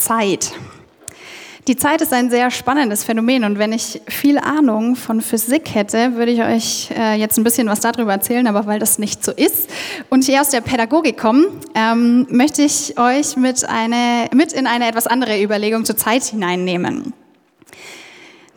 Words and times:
Zeit. 0.00 0.52
Die 1.68 1.76
Zeit 1.76 2.00
ist 2.00 2.12
ein 2.12 2.30
sehr 2.30 2.50
spannendes 2.50 3.04
Phänomen 3.04 3.44
und 3.44 3.58
wenn 3.58 3.72
ich 3.72 4.00
viel 4.08 4.38
Ahnung 4.38 4.96
von 4.96 5.20
Physik 5.20 5.74
hätte, 5.74 6.16
würde 6.16 6.32
ich 6.32 6.42
euch 6.42 6.90
äh, 6.90 7.14
jetzt 7.14 7.36
ein 7.36 7.44
bisschen 7.44 7.68
was 7.68 7.80
darüber 7.80 8.12
erzählen, 8.12 8.46
aber 8.46 8.66
weil 8.66 8.78
das 8.78 8.98
nicht 8.98 9.22
so 9.22 9.30
ist 9.30 9.68
und 10.08 10.26
ich 10.26 10.34
eher 10.34 10.40
aus 10.40 10.48
der 10.48 10.62
Pädagogik 10.62 11.18
komme, 11.18 11.46
ähm, 11.74 12.26
möchte 12.30 12.62
ich 12.62 12.98
euch 12.98 13.36
mit, 13.36 13.68
eine, 13.68 14.28
mit 14.34 14.52
in 14.54 14.66
eine 14.66 14.88
etwas 14.88 15.06
andere 15.06 15.40
Überlegung 15.40 15.84
zur 15.84 15.96
Zeit 15.96 16.24
hineinnehmen. 16.24 17.12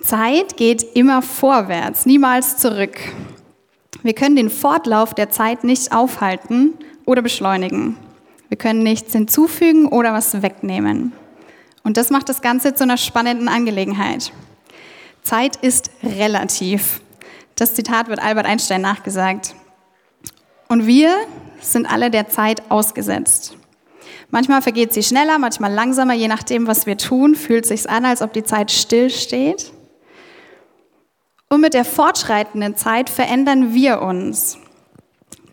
Zeit 0.02 0.58
geht 0.58 0.84
immer 0.96 1.22
vorwärts, 1.22 2.06
niemals 2.06 2.58
zurück. 2.58 2.98
Wir 4.02 4.14
können 4.14 4.36
den 4.36 4.50
Fortlauf 4.50 5.14
der 5.14 5.30
Zeit 5.30 5.64
nicht 5.64 5.92
aufhalten 5.92 6.74
oder 7.06 7.22
beschleunigen. 7.22 7.98
Wir 8.48 8.58
können 8.58 8.84
nichts 8.84 9.12
hinzufügen 9.12 9.88
oder 9.88 10.14
was 10.14 10.42
wegnehmen. 10.42 11.12
Und 11.84 11.98
das 11.98 12.10
macht 12.10 12.30
das 12.30 12.42
Ganze 12.42 12.74
zu 12.74 12.84
einer 12.84 12.98
spannenden 12.98 13.48
Angelegenheit. 13.48 14.32
Zeit 15.22 15.58
ist 15.58 15.92
relativ. 16.02 17.02
Das 17.56 17.76
Zitat 17.76 18.08
wird 18.08 18.22
Albert 18.22 18.46
Einstein 18.46 18.82
nachgesagt. 18.82 19.54
Und 20.68 20.88
wir 20.88 21.16
sind 21.62 21.86
alle 21.92 22.10
der 22.10 22.30
Zeit 22.30 22.64
ausgesetzt. 22.70 23.58
Manchmal 24.32 24.62
vergeht 24.62 24.94
sie 24.94 25.04
schneller, 25.04 25.38
manchmal 25.38 25.72
langsamer, 25.72 26.14
je 26.14 26.28
nachdem, 26.28 26.66
was 26.66 26.86
wir 26.86 26.98
tun, 26.98 27.36
fühlt 27.36 27.66
sich 27.66 27.90
an, 27.90 28.06
als 28.06 28.22
ob 28.22 28.34
die 28.34 28.44
Zeit 28.44 28.72
stillsteht. 28.72 29.72
Und 31.50 31.62
mit 31.62 31.76
der 31.76 31.86
fortschreitenden 31.86 32.76
Zeit 32.76 33.12
verändern 33.12 33.76
wir 33.76 34.02
uns. 34.02 34.58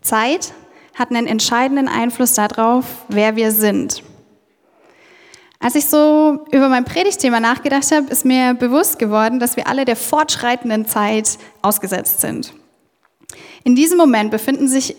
Zeit 0.01 0.53
hat 0.95 1.11
einen 1.11 1.27
entscheidenden 1.27 1.87
Einfluss 1.87 2.33
darauf, 2.33 2.85
wer 3.07 3.35
wir 3.35 3.51
sind. 3.51 4.01
Als 5.61 5.75
ich 5.75 5.85
so 5.85 6.43
über 6.51 6.69
mein 6.69 6.85
Predigtthema 6.85 7.39
nachgedacht 7.39 7.91
habe, 7.91 8.07
ist 8.07 8.25
mir 8.25 8.55
bewusst 8.55 8.97
geworden, 8.97 9.39
dass 9.39 9.55
wir 9.57 9.67
alle 9.67 9.85
der 9.85 9.95
fortschreitenden 9.95 10.87
Zeit 10.87 11.37
ausgesetzt 11.61 12.19
sind. 12.19 12.53
In 13.63 13.75
diesem 13.75 13.99
Moment 13.99 14.31
befinden 14.31 14.67
sich 14.67 14.95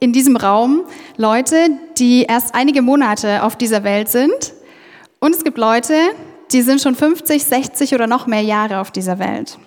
in 0.00 0.14
diesem 0.14 0.36
Raum 0.36 0.84
Leute, 1.18 1.68
die 1.98 2.22
erst 2.22 2.54
einige 2.54 2.80
Monate 2.80 3.42
auf 3.42 3.56
dieser 3.56 3.84
Welt 3.84 4.08
sind. 4.08 4.54
Und 5.20 5.34
es 5.34 5.44
gibt 5.44 5.58
Leute, 5.58 5.94
die 6.50 6.62
sind 6.62 6.80
schon 6.80 6.94
50, 6.94 7.44
60 7.44 7.94
oder 7.94 8.06
noch 8.06 8.26
mehr 8.26 8.42
Jahre 8.42 8.80
auf 8.80 8.90
dieser 8.90 9.18
Welt. 9.18 9.58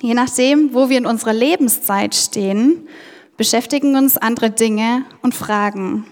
Je 0.00 0.14
nachdem, 0.14 0.74
wo 0.74 0.88
wir 0.88 0.98
in 0.98 1.06
unserer 1.06 1.32
Lebenszeit 1.32 2.14
stehen, 2.16 2.88
beschäftigen 3.36 3.94
uns 3.96 4.16
andere 4.18 4.50
Dinge 4.50 5.04
und 5.22 5.34
Fragen. 5.34 6.06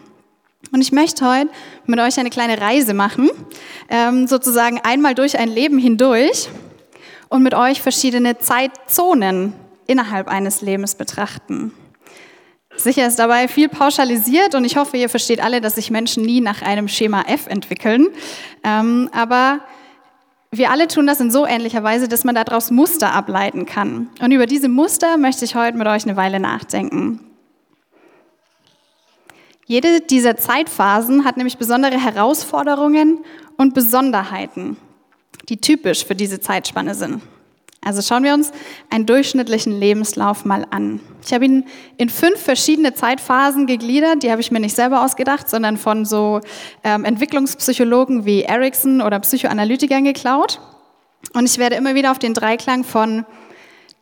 Und 0.72 0.80
ich 0.80 0.92
möchte 0.92 1.26
heute 1.26 1.50
mit 1.86 2.00
euch 2.00 2.18
eine 2.18 2.30
kleine 2.30 2.60
Reise 2.60 2.94
machen, 2.94 3.30
ähm, 3.88 4.26
sozusagen 4.26 4.80
einmal 4.82 5.14
durch 5.14 5.38
ein 5.38 5.48
Leben 5.48 5.78
hindurch 5.78 6.48
und 7.28 7.42
mit 7.42 7.54
euch 7.54 7.80
verschiedene 7.80 8.38
Zeitzonen 8.38 9.52
innerhalb 9.86 10.28
eines 10.28 10.62
Lebens 10.62 10.94
betrachten. 10.94 11.72
Sicher 12.76 13.06
ist 13.06 13.18
dabei 13.18 13.46
viel 13.46 13.68
pauschalisiert 13.68 14.54
und 14.54 14.64
ich 14.64 14.76
hoffe, 14.76 14.96
ihr 14.96 15.08
versteht 15.08 15.42
alle, 15.42 15.60
dass 15.60 15.76
sich 15.76 15.90
Menschen 15.90 16.24
nie 16.24 16.40
nach 16.40 16.62
einem 16.62 16.88
Schema 16.88 17.22
F 17.28 17.46
entwickeln. 17.46 18.08
Ähm, 18.64 19.08
aber 19.12 19.60
wir 20.50 20.70
alle 20.70 20.88
tun 20.88 21.06
das 21.06 21.20
in 21.20 21.30
so 21.30 21.46
ähnlicher 21.46 21.82
Weise, 21.82 22.08
dass 22.08 22.24
man 22.24 22.34
daraus 22.34 22.70
Muster 22.70 23.12
ableiten 23.12 23.66
kann. 23.66 24.08
Und 24.20 24.32
über 24.32 24.46
diese 24.46 24.68
Muster 24.68 25.16
möchte 25.16 25.44
ich 25.44 25.54
heute 25.54 25.76
mit 25.78 25.86
euch 25.86 26.04
eine 26.04 26.16
Weile 26.16 26.40
nachdenken. 26.40 27.20
Jede 29.66 30.00
dieser 30.00 30.36
Zeitphasen 30.36 31.24
hat 31.24 31.36
nämlich 31.36 31.56
besondere 31.56 31.98
Herausforderungen 31.98 33.24
und 33.56 33.74
Besonderheiten, 33.74 34.76
die 35.48 35.56
typisch 35.56 36.04
für 36.04 36.14
diese 36.14 36.40
Zeitspanne 36.40 36.94
sind. 36.94 37.22
Also 37.84 38.00
schauen 38.00 38.24
wir 38.24 38.32
uns 38.32 38.50
einen 38.88 39.04
durchschnittlichen 39.04 39.78
Lebenslauf 39.78 40.46
mal 40.46 40.66
an. 40.70 41.00
Ich 41.24 41.34
habe 41.34 41.44
ihn 41.44 41.64
in 41.98 42.08
fünf 42.08 42.40
verschiedene 42.40 42.94
Zeitphasen 42.94 43.66
gegliedert. 43.66 44.22
Die 44.22 44.30
habe 44.30 44.40
ich 44.40 44.50
mir 44.50 44.60
nicht 44.60 44.74
selber 44.74 45.04
ausgedacht, 45.04 45.50
sondern 45.50 45.76
von 45.76 46.06
so 46.06 46.40
ähm, 46.82 47.04
Entwicklungspsychologen 47.04 48.24
wie 48.24 48.42
Erickson 48.42 49.02
oder 49.02 49.20
Psychoanalytikern 49.20 50.04
geklaut. 50.04 50.60
Und 51.34 51.44
ich 51.44 51.58
werde 51.58 51.76
immer 51.76 51.94
wieder 51.94 52.10
auf 52.10 52.18
den 52.18 52.32
Dreiklang 52.32 52.84
von 52.84 53.26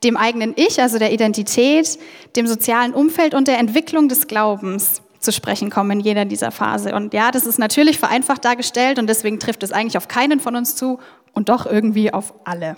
dem 0.05 0.17
eigenen 0.17 0.55
Ich, 0.57 0.81
also 0.81 0.99
der 0.99 1.13
Identität, 1.13 1.99
dem 2.37 2.47
sozialen 2.47 2.95
Umfeld 2.95 3.35
und 3.35 3.49
der 3.49 3.59
Entwicklung 3.59 4.09
des 4.09 4.29
Glaubens 4.29 5.02
zu 5.23 5.33
sprechen 5.33 5.71
kommen 5.71 5.93
in 5.93 6.01
jeder 6.01 6.25
dieser 6.25 6.51
Phase. 6.51 6.95
Und 6.95 7.15
ja, 7.15 7.31
das 7.31 7.47
ist 7.47 7.59
natürlich 7.59 7.99
vereinfacht 7.99 8.45
dargestellt 8.45 8.99
und 8.99 9.07
deswegen 9.07 9.39
trifft 9.39 9.63
es 9.63 9.73
eigentlich 9.73 9.97
auf 9.97 10.09
keinen 10.09 10.41
von 10.41 10.57
uns 10.57 10.77
zu 10.77 10.99
und 11.33 11.49
doch 11.49 11.67
irgendwie 11.67 12.13
auf 12.13 12.35
alle. 12.45 12.77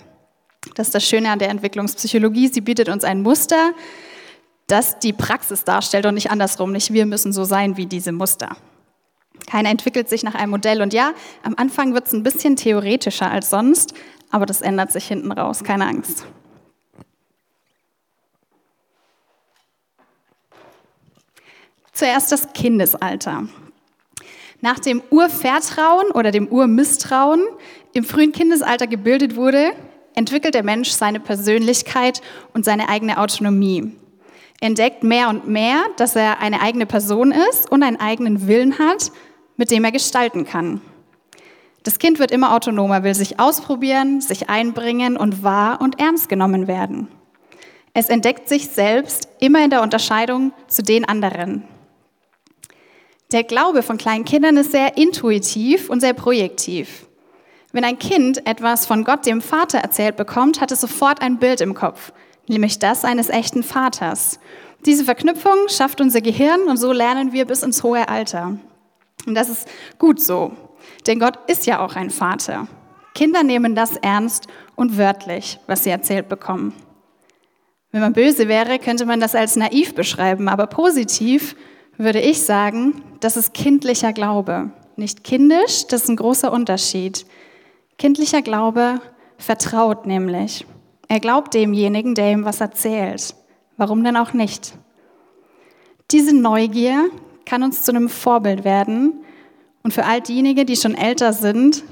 Das 0.75 0.87
ist 0.87 0.95
das 0.95 1.03
Schöne 1.07 1.29
an 1.29 1.39
der 1.39 1.49
Entwicklungspsychologie. 1.49 2.47
Sie 2.47 2.61
bietet 2.61 2.89
uns 2.89 3.03
ein 3.03 3.21
Muster, 3.21 3.71
das 4.67 4.99
die 4.99 5.13
Praxis 5.13 5.63
darstellt 5.63 6.05
und 6.05 6.15
nicht 6.15 6.31
andersrum. 6.31 6.71
Nicht 6.71 6.91
wir 6.93 7.05
müssen 7.05 7.33
so 7.33 7.43
sein 7.43 7.77
wie 7.77 7.85
diese 7.85 8.11
Muster. 8.11 8.55
Keiner 9.47 9.69
entwickelt 9.69 10.09
sich 10.09 10.23
nach 10.23 10.33
einem 10.33 10.51
Modell. 10.51 10.81
Und 10.81 10.93
ja, 10.93 11.11
am 11.43 11.53
Anfang 11.57 11.93
wird 11.93 12.07
es 12.07 12.13
ein 12.13 12.23
bisschen 12.23 12.55
theoretischer 12.55 13.29
als 13.29 13.49
sonst, 13.49 13.93
aber 14.31 14.45
das 14.45 14.61
ändert 14.61 14.91
sich 14.91 15.05
hinten 15.07 15.31
raus. 15.31 15.63
Keine 15.63 15.85
Angst. 15.85 16.25
Zuerst 21.95 22.29
das 22.33 22.51
Kindesalter. 22.51 23.47
Nach 24.59 24.79
dem 24.79 25.01
Urvertrauen 25.11 26.11
oder 26.11 26.31
dem 26.31 26.49
Urmisstrauen 26.49 27.41
im 27.93 28.03
frühen 28.03 28.33
Kindesalter 28.33 28.85
gebildet 28.85 29.37
wurde, 29.37 29.71
entwickelt 30.13 30.55
der 30.55 30.63
Mensch 30.63 30.89
seine 30.89 31.21
Persönlichkeit 31.21 32.21
und 32.53 32.65
seine 32.65 32.89
eigene 32.89 33.17
Autonomie. 33.17 33.95
Er 34.59 34.67
entdeckt 34.67 35.05
mehr 35.05 35.29
und 35.29 35.47
mehr, 35.47 35.85
dass 35.95 36.17
er 36.17 36.41
eine 36.41 36.61
eigene 36.61 36.85
Person 36.85 37.31
ist 37.31 37.71
und 37.71 37.81
einen 37.81 37.99
eigenen 38.01 38.45
Willen 38.45 38.77
hat, 38.77 39.13
mit 39.55 39.71
dem 39.71 39.85
er 39.85 39.93
gestalten 39.93 40.43
kann. 40.43 40.81
Das 41.83 41.97
Kind 41.97 42.19
wird 42.19 42.31
immer 42.31 42.53
autonomer, 42.53 43.03
will 43.03 43.15
sich 43.15 43.39
ausprobieren, 43.39 44.19
sich 44.19 44.49
einbringen 44.49 45.15
und 45.15 45.43
wahr 45.43 45.79
und 45.79 45.97
ernst 45.97 46.27
genommen 46.27 46.67
werden. 46.67 47.07
Es 47.93 48.09
entdeckt 48.09 48.49
sich 48.49 48.67
selbst 48.67 49.29
immer 49.39 49.63
in 49.63 49.69
der 49.69 49.81
Unterscheidung 49.81 50.51
zu 50.67 50.83
den 50.83 51.05
anderen. 51.05 51.63
Der 53.31 53.43
Glaube 53.43 53.81
von 53.81 53.97
kleinen 53.97 54.25
Kindern 54.25 54.57
ist 54.57 54.71
sehr 54.71 54.97
intuitiv 54.97 55.89
und 55.89 55.99
sehr 55.99 56.13
projektiv. 56.13 57.07
Wenn 57.71 57.83
ein 57.83 57.99
Kind 57.99 58.45
etwas 58.47 58.85
von 58.85 59.03
Gott, 59.03 59.25
dem 59.25 59.41
Vater, 59.41 59.79
erzählt 59.79 60.15
bekommt, 60.15 60.61
hat 60.61 60.71
es 60.71 60.81
sofort 60.81 61.21
ein 61.21 61.39
Bild 61.39 61.59
im 61.59 61.73
Kopf, 61.73 62.13
nämlich 62.47 62.79
das 62.79 63.03
eines 63.03 63.29
echten 63.29 63.63
Vaters. 63.63 64.39
Diese 64.85 65.03
Verknüpfung 65.03 65.67
schafft 65.67 65.99
unser 65.99 66.21
Gehirn 66.21 66.61
und 66.67 66.77
so 66.77 66.91
lernen 66.91 67.33
wir 67.33 67.45
bis 67.45 67.63
ins 67.63 67.83
hohe 67.83 68.07
Alter. 68.07 68.57
Und 69.25 69.35
das 69.35 69.49
ist 69.49 69.67
gut 69.97 70.21
so, 70.21 70.51
denn 71.07 71.19
Gott 71.19 71.39
ist 71.47 71.65
ja 71.65 71.83
auch 71.83 71.95
ein 71.95 72.11
Vater. 72.11 72.67
Kinder 73.15 73.43
nehmen 73.43 73.75
das 73.75 73.97
ernst 73.97 74.47
und 74.75 74.97
wörtlich, 74.97 75.59
was 75.65 75.83
sie 75.83 75.89
erzählt 75.89 76.29
bekommen. 76.29 76.73
Wenn 77.91 78.01
man 78.01 78.13
böse 78.13 78.47
wäre, 78.47 78.77
könnte 78.77 79.05
man 79.05 79.19
das 79.19 79.35
als 79.35 79.55
naiv 79.55 79.95
beschreiben, 79.95 80.47
aber 80.49 80.67
positiv 80.67 81.55
würde 81.97 82.19
ich 82.19 82.41
sagen, 82.41 83.01
das 83.19 83.37
ist 83.37 83.53
kindlicher 83.53 84.13
Glaube. 84.13 84.71
Nicht 84.95 85.23
kindisch, 85.23 85.87
das 85.87 86.03
ist 86.03 86.09
ein 86.09 86.15
großer 86.15 86.51
Unterschied. 86.51 87.25
Kindlicher 87.97 88.41
Glaube 88.41 89.01
vertraut 89.37 90.05
nämlich. 90.05 90.65
Er 91.07 91.19
glaubt 91.19 91.53
demjenigen, 91.53 92.15
der 92.15 92.31
ihm 92.31 92.45
was 92.45 92.61
erzählt. 92.61 93.35
Warum 93.77 94.03
denn 94.03 94.17
auch 94.17 94.33
nicht? 94.33 94.73
Diese 96.11 96.35
Neugier 96.35 97.09
kann 97.45 97.63
uns 97.63 97.83
zu 97.83 97.91
einem 97.91 98.09
Vorbild 98.09 98.63
werden 98.63 99.23
und 99.83 99.93
für 99.93 100.05
all 100.05 100.21
diejenigen, 100.21 100.65
die 100.65 100.75
schon 100.75 100.95
älter 100.95 101.33
sind, 101.33 101.83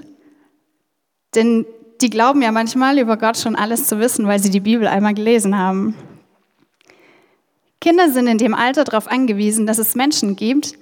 denn 1.36 1.66
die 2.02 2.10
glauben 2.10 2.42
ja 2.42 2.52
manchmal 2.52 3.00
über 3.00 3.18
Gott 3.18 3.38
schon 3.38 3.56
alles 3.56 3.88
zu 3.88 4.00
wissen, 4.00 4.28
weil 4.28 4.40
sie 4.40 4.50
die 4.50 4.60
Bibel 4.60 4.88
einmal 4.88 5.14
gelesen 5.14 5.58
haben. 5.58 5.96
Kinder 7.84 8.10
sind 8.10 8.28
in 8.28 8.38
dem 8.38 8.54
Alter 8.54 8.86
darauf 8.86 9.12
angewiesen, 9.12 9.68
dass 9.68 9.78
es 9.78 9.94
Menschen 9.94 10.38
gibt, 10.38 10.76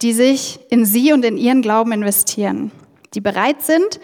die 0.00 0.14
sich 0.14 0.58
in 0.70 0.86
sie 0.86 1.12
und 1.12 1.22
in 1.22 1.36
ihren 1.36 1.60
Glauben 1.60 1.92
investieren, 1.92 2.72
die 3.12 3.20
bereit 3.20 3.60
sind, 3.60 4.00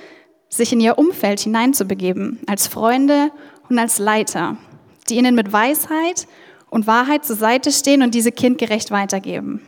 sich 0.51 0.71
in 0.71 0.81
ihr 0.81 0.99
Umfeld 0.99 1.41
hineinzubegeben, 1.41 2.41
als 2.47 2.67
Freunde 2.67 3.31
und 3.71 3.79
als 3.79 3.99
Leiter, 3.99 4.59
die 5.09 5.17
ihnen 5.17 5.35
mit 5.35 5.51
Weisheit 5.51 6.29
und 6.69 6.87
Wahrheit 6.87 7.25
zur 7.25 7.37
Seite 7.37 7.73
stehen 7.73 8.03
und 8.03 8.15
diese 8.15 8.33
kindgerecht 8.33 8.91
weitergeben, 8.91 9.63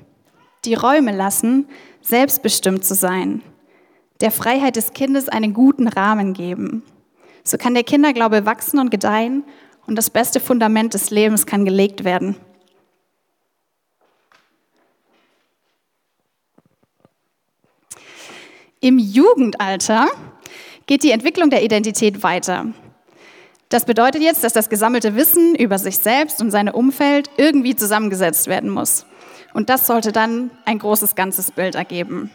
die 0.66 0.74
Räume 0.74 1.16
lassen, 1.16 1.68
selbstbestimmt 2.02 2.84
zu 2.84 2.94
sein, 2.94 3.40
der 4.20 4.30
Freiheit 4.30 4.76
des 4.76 4.92
Kindes 4.92 5.30
einen 5.30 5.54
guten 5.54 5.88
Rahmen 5.88 6.34
geben. 6.34 6.82
So 7.44 7.56
kann 7.56 7.72
der 7.72 7.84
Kinderglaube 7.84 8.44
wachsen 8.44 8.78
und 8.78 8.90
gedeihen 8.90 9.44
und 9.86 9.96
das 9.96 10.10
beste 10.10 10.38
Fundament 10.38 10.92
des 10.92 11.08
Lebens 11.08 11.46
kann 11.46 11.64
gelegt 11.64 12.04
werden. 12.04 12.36
Im 18.80 18.98
Jugendalter 18.98 20.06
geht 20.86 21.02
die 21.02 21.10
Entwicklung 21.10 21.50
der 21.50 21.64
Identität 21.64 22.22
weiter. 22.22 22.66
Das 23.68 23.84
bedeutet 23.84 24.22
jetzt, 24.22 24.44
dass 24.44 24.52
das 24.52 24.68
gesammelte 24.68 25.16
Wissen 25.16 25.56
über 25.56 25.78
sich 25.78 25.98
selbst 25.98 26.40
und 26.40 26.50
seine 26.52 26.72
Umfeld 26.72 27.28
irgendwie 27.36 27.74
zusammengesetzt 27.74 28.46
werden 28.46 28.70
muss. 28.70 29.04
Und 29.52 29.68
das 29.68 29.86
sollte 29.86 30.12
dann 30.12 30.50
ein 30.64 30.78
großes 30.78 31.16
ganzes 31.16 31.50
Bild 31.50 31.74
ergeben. 31.74 32.30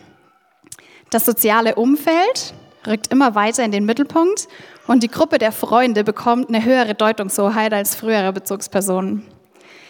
Das 1.09 1.25
soziale 1.25 1.75
Umfeld 1.75 2.53
rückt 2.85 3.07
immer 3.07 3.35
weiter 3.35 3.63
in 3.63 3.71
den 3.71 3.85
Mittelpunkt 3.85 4.47
und 4.87 5.01
die 5.01 5.07
Gruppe 5.07 5.37
der 5.37 5.53
Freunde 5.53 6.03
bekommt 6.03 6.49
eine 6.49 6.65
höhere 6.65 6.93
Deutungshoheit 6.93 7.73
als 7.73 7.95
frühere 7.95 8.33
Bezugspersonen. 8.33 9.23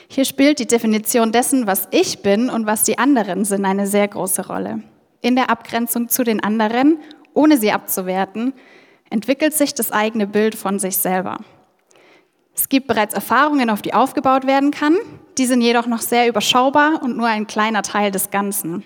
Hier 0.07 0.25
spielt 0.25 0.59
die 0.59 0.67
Definition 0.67 1.31
dessen, 1.31 1.65
was 1.65 1.87
ich 1.89 2.21
bin 2.21 2.51
und 2.51 2.67
was 2.67 2.83
die 2.83 2.99
anderen 2.99 3.43
sind, 3.43 3.65
eine 3.65 3.87
sehr 3.87 4.07
große 4.07 4.45
Rolle. 4.45 4.83
In 5.23 5.37
der 5.37 5.49
Abgrenzung 5.49 6.09
zu 6.09 6.25
den 6.25 6.43
anderen, 6.43 6.99
ohne 7.33 7.57
sie 7.57 7.71
abzuwerten, 7.71 8.53
entwickelt 9.09 9.53
sich 9.53 9.73
das 9.73 9.93
eigene 9.93 10.27
Bild 10.27 10.53
von 10.53 10.79
sich 10.79 10.97
selber. 10.97 11.37
Es 12.53 12.67
gibt 12.67 12.87
bereits 12.87 13.13
Erfahrungen, 13.13 13.69
auf 13.69 13.81
die 13.81 13.93
aufgebaut 13.93 14.45
werden 14.45 14.71
kann. 14.71 14.97
Die 15.37 15.45
sind 15.45 15.61
jedoch 15.61 15.87
noch 15.87 16.01
sehr 16.01 16.27
überschaubar 16.27 17.01
und 17.01 17.15
nur 17.15 17.27
ein 17.27 17.47
kleiner 17.47 17.83
Teil 17.83 18.11
des 18.11 18.31
Ganzen. 18.31 18.83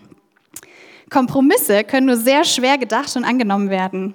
Kompromisse 1.10 1.84
können 1.84 2.06
nur 2.06 2.18
sehr 2.18 2.44
schwer 2.44 2.78
gedacht 2.78 3.16
und 3.16 3.26
angenommen 3.26 3.72
werden. 3.72 4.14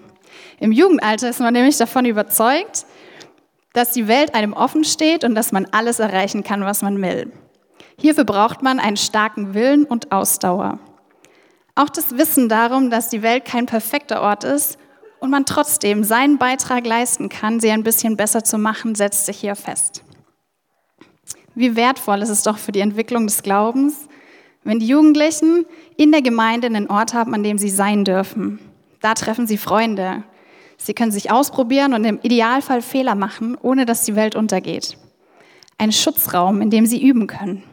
Im 0.61 0.71
Jugendalter 0.71 1.29
ist 1.29 1.41
man 1.41 1.53
nämlich 1.53 1.77
davon 1.77 2.05
überzeugt, 2.05 2.87
dass 3.73 3.91
die 3.91 4.07
Welt 4.07 4.37
einem 4.37 4.53
offen 4.53 4.85
steht 4.85 5.25
und 5.25 5.35
dass 5.35 5.51
man 5.51 5.67
alles 5.73 5.99
erreichen 5.99 6.45
kann, 6.45 6.65
was 6.65 6.83
man 6.83 7.03
will. 7.03 7.33
Hierfür 7.99 8.25
braucht 8.25 8.63
man 8.63 8.79
einen 8.79 8.97
starken 8.97 9.55
Willen 9.55 9.85
und 9.85 10.13
Ausdauer. 10.13 10.79
Auch 11.75 11.89
das 11.89 12.17
Wissen 12.19 12.49
darum, 12.49 12.91
dass 12.91 13.09
die 13.09 13.23
Welt 13.23 13.45
kein 13.45 13.67
perfekter 13.67 14.21
Ort 14.21 14.45
ist 14.45 14.79
und 15.21 15.31
man 15.31 15.47
trotzdem 15.47 16.05
seinen 16.05 16.37
Beitrag 16.37 16.87
leisten 16.87 17.29
kann, 17.29 17.61
sie 17.61 17.71
ein 17.71 17.83
bisschen 17.83 18.17
besser 18.17 18.45
zu 18.45 18.59
machen, 18.59 18.95
setzt 18.95 19.25
sich 19.25 19.39
hier 19.39 19.57
fest. 19.57 20.05
Wie 21.55 21.77
wertvoll 21.77 22.21
ist 22.23 22.29
es 22.29 22.43
doch 22.43 22.59
für 22.59 22.73
die 22.73 22.81
Entwicklung 22.81 23.27
des 23.27 23.43
Glaubens, 23.43 24.09
wenn 24.65 24.79
die 24.79 24.87
Jugendlichen 24.87 25.67
in 25.97 26.13
der 26.13 26.23
Gemeinde 26.23 26.67
einen 26.67 26.89
Ort 26.89 27.15
haben, 27.15 27.35
an 27.35 27.43
dem 27.43 27.59
sie 27.59 27.71
sein 27.71 28.05
dürfen. 28.05 28.59
Da 29.01 29.15
treffen 29.15 29.47
sie 29.47 29.59
Freunde. 29.59 30.25
Sie 30.77 30.95
können 30.95 31.13
sich 31.13 31.31
ausprobieren 31.31 31.95
und 31.95 32.05
im 32.05 32.21
Idealfall 32.23 32.83
Fehler 32.83 33.15
machen, 33.15 33.57
ohne 33.61 33.87
dass 33.87 34.05
die 34.05 34.17
Welt 34.17 34.37
untergeht. 34.37 34.97
Ein 35.79 35.93
Schutzraum, 35.93 36.61
in 36.61 36.71
dem 36.71 36.87
sie 36.87 37.03
üben 37.03 37.27
können. 37.27 37.65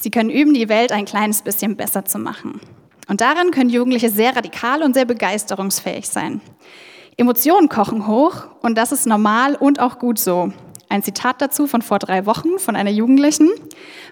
Sie 0.00 0.10
können 0.10 0.30
üben, 0.30 0.54
die 0.54 0.70
Welt 0.70 0.92
ein 0.92 1.04
kleines 1.04 1.42
bisschen 1.42 1.76
besser 1.76 2.06
zu 2.06 2.18
machen. 2.18 2.58
Und 3.06 3.20
darin 3.20 3.50
können 3.50 3.68
Jugendliche 3.68 4.08
sehr 4.08 4.34
radikal 4.34 4.82
und 4.82 4.94
sehr 4.94 5.04
begeisterungsfähig 5.04 6.08
sein. 6.08 6.40
Emotionen 7.18 7.68
kochen 7.68 8.06
hoch 8.06 8.46
und 8.62 8.78
das 8.78 8.92
ist 8.92 9.06
normal 9.06 9.56
und 9.56 9.78
auch 9.78 9.98
gut 9.98 10.18
so. 10.18 10.52
Ein 10.88 11.02
Zitat 11.02 11.42
dazu 11.42 11.66
von 11.66 11.82
vor 11.82 11.98
drei 11.98 12.24
Wochen 12.24 12.58
von 12.58 12.76
einer 12.76 12.90
Jugendlichen. 12.90 13.50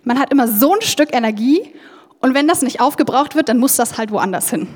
Man 0.05 0.19
hat 0.19 0.31
immer 0.31 0.47
so 0.47 0.75
ein 0.75 0.83
Stück 0.83 1.15
Energie 1.15 1.73
und 2.21 2.35
wenn 2.35 2.47
das 2.47 2.61
nicht 2.61 2.83
aufgebraucht 2.83 3.35
wird, 3.35 3.49
dann 3.49 3.59
muss 3.59 3.77
das 3.77 3.97
halt 3.97 4.11
woanders 4.11 4.51
hin. 4.51 4.69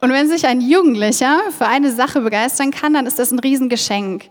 Und 0.00 0.10
wenn 0.10 0.28
sich 0.28 0.46
ein 0.46 0.60
Jugendlicher 0.60 1.38
für 1.56 1.66
eine 1.66 1.92
Sache 1.92 2.20
begeistern 2.22 2.72
kann, 2.72 2.94
dann 2.94 3.06
ist 3.06 3.20
das 3.20 3.30
ein 3.30 3.38
Riesengeschenk, 3.38 4.24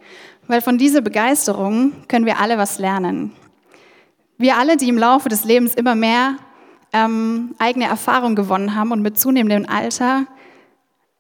weil 0.48 0.62
von 0.62 0.78
dieser 0.78 1.00
Begeisterung 1.00 1.94
können 2.10 2.26
wir 2.26 2.40
alle 2.40 2.58
was 2.58 2.78
lernen. 2.78 3.32
Wir 4.38 4.58
alle, 4.58 4.78
die 4.78 4.90
im 4.90 4.98
Laufe 4.98 5.30
des 5.30 5.46
Lebens 5.46 5.76
immer 5.76 5.96
mehr 5.96 6.36
ähm, 6.92 7.56
eigene 7.58 7.86
Erfahrung 7.86 8.36
gewonnen 8.36 8.76
haben 8.76 8.92
und 8.92 9.02
mit 9.02 9.20
zunehmendem 9.20 9.70
Alter 9.70 10.26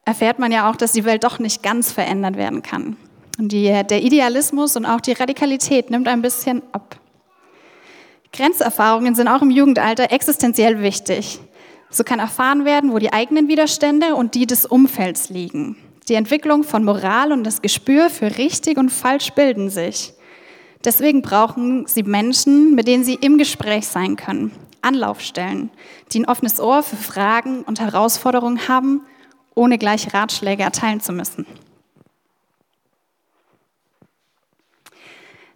erfährt 0.03 0.39
man 0.39 0.51
ja 0.51 0.69
auch, 0.69 0.75
dass 0.75 0.91
die 0.91 1.05
Welt 1.05 1.23
doch 1.23 1.39
nicht 1.39 1.63
ganz 1.63 1.91
verändert 1.91 2.37
werden 2.37 2.61
kann. 2.61 2.97
Und 3.37 3.51
die, 3.51 3.65
der 3.65 4.01
Idealismus 4.01 4.75
und 4.77 4.85
auch 4.85 5.01
die 5.01 5.13
Radikalität 5.13 5.89
nimmt 5.89 6.07
ein 6.07 6.21
bisschen 6.21 6.61
ab. 6.71 6.97
Grenzerfahrungen 8.31 9.15
sind 9.15 9.27
auch 9.27 9.41
im 9.41 9.49
Jugendalter 9.49 10.11
existenziell 10.11 10.81
wichtig. 10.81 11.39
So 11.89 12.03
kann 12.03 12.19
erfahren 12.19 12.65
werden, 12.65 12.91
wo 12.91 12.99
die 12.99 13.13
eigenen 13.13 13.47
Widerstände 13.47 14.15
und 14.15 14.35
die 14.35 14.45
des 14.45 14.65
Umfelds 14.65 15.29
liegen. 15.29 15.77
Die 16.09 16.15
Entwicklung 16.15 16.63
von 16.63 16.83
Moral 16.83 17.31
und 17.31 17.45
das 17.45 17.61
Gespür 17.61 18.09
für 18.09 18.37
richtig 18.37 18.77
und 18.77 18.89
falsch 18.89 19.31
bilden 19.31 19.69
sich. 19.69 20.13
Deswegen 20.85 21.23
brauchen 21.23 21.87
sie 21.87 22.03
Menschen, 22.03 22.75
mit 22.75 22.87
denen 22.87 23.03
sie 23.03 23.15
im 23.15 23.39
Gespräch 23.39 23.87
sein 23.87 24.15
können, 24.15 24.51
Anlaufstellen, 24.81 25.71
die 26.11 26.19
ein 26.19 26.27
offenes 26.27 26.59
Ohr 26.59 26.83
für 26.83 26.95
Fragen 26.95 27.63
und 27.63 27.79
Herausforderungen 27.79 28.67
haben, 28.67 29.01
ohne 29.55 29.79
gleich 29.79 30.13
Ratschläge 30.13 30.61
erteilen 30.61 31.01
zu 31.01 31.11
müssen. 31.11 31.47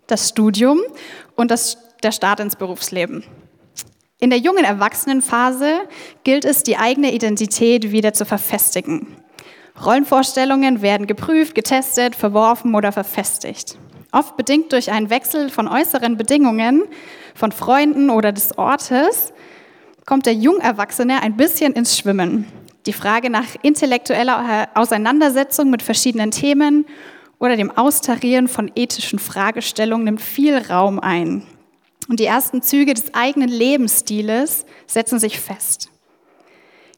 Das 0.07 0.29
Studium 0.29 0.79
und 1.35 1.51
das, 1.51 1.77
der 2.01 2.11
Start 2.11 2.39
ins 2.39 2.55
Berufsleben. 2.55 3.23
In 4.17 4.31
der 4.31 4.39
jungen 4.39 4.65
Erwachsenenphase 4.65 5.81
gilt 6.23 6.43
es, 6.43 6.63
die 6.63 6.77
eigene 6.77 7.13
Identität 7.13 7.91
wieder 7.91 8.13
zu 8.13 8.25
verfestigen. 8.25 9.15
Rollenvorstellungen 9.85 10.81
werden 10.81 11.05
geprüft, 11.05 11.53
getestet, 11.53 12.15
verworfen 12.15 12.73
oder 12.73 12.91
verfestigt. 12.91 13.77
Oft 14.11 14.37
bedingt 14.37 14.73
durch 14.73 14.91
einen 14.91 15.09
Wechsel 15.09 15.49
von 15.49 15.67
äußeren 15.67 16.17
Bedingungen 16.17 16.83
von 17.35 17.51
Freunden 17.51 18.09
oder 18.09 18.31
des 18.31 18.57
Ortes, 18.57 19.33
kommt 20.05 20.25
der 20.25 20.33
Jungerwachsene 20.33 21.21
ein 21.21 21.37
bisschen 21.37 21.73
ins 21.73 21.97
Schwimmen. 21.97 22.47
Die 22.87 22.93
Frage 22.93 23.29
nach 23.29 23.45
intellektueller 23.61 24.69
Auseinandersetzung 24.73 25.69
mit 25.69 25.83
verschiedenen 25.83 26.31
Themen 26.31 26.85
oder 27.37 27.55
dem 27.55 27.69
Austarieren 27.69 28.47
von 28.47 28.71
ethischen 28.75 29.19
Fragestellungen 29.19 30.05
nimmt 30.05 30.21
viel 30.21 30.57
Raum 30.57 30.99
ein. 30.99 31.43
Und 32.07 32.19
die 32.19 32.25
ersten 32.25 32.63
Züge 32.63 32.95
des 32.95 33.13
eigenen 33.13 33.49
Lebensstiles 33.49 34.65
setzen 34.87 35.19
sich 35.19 35.39
fest. 35.39 35.91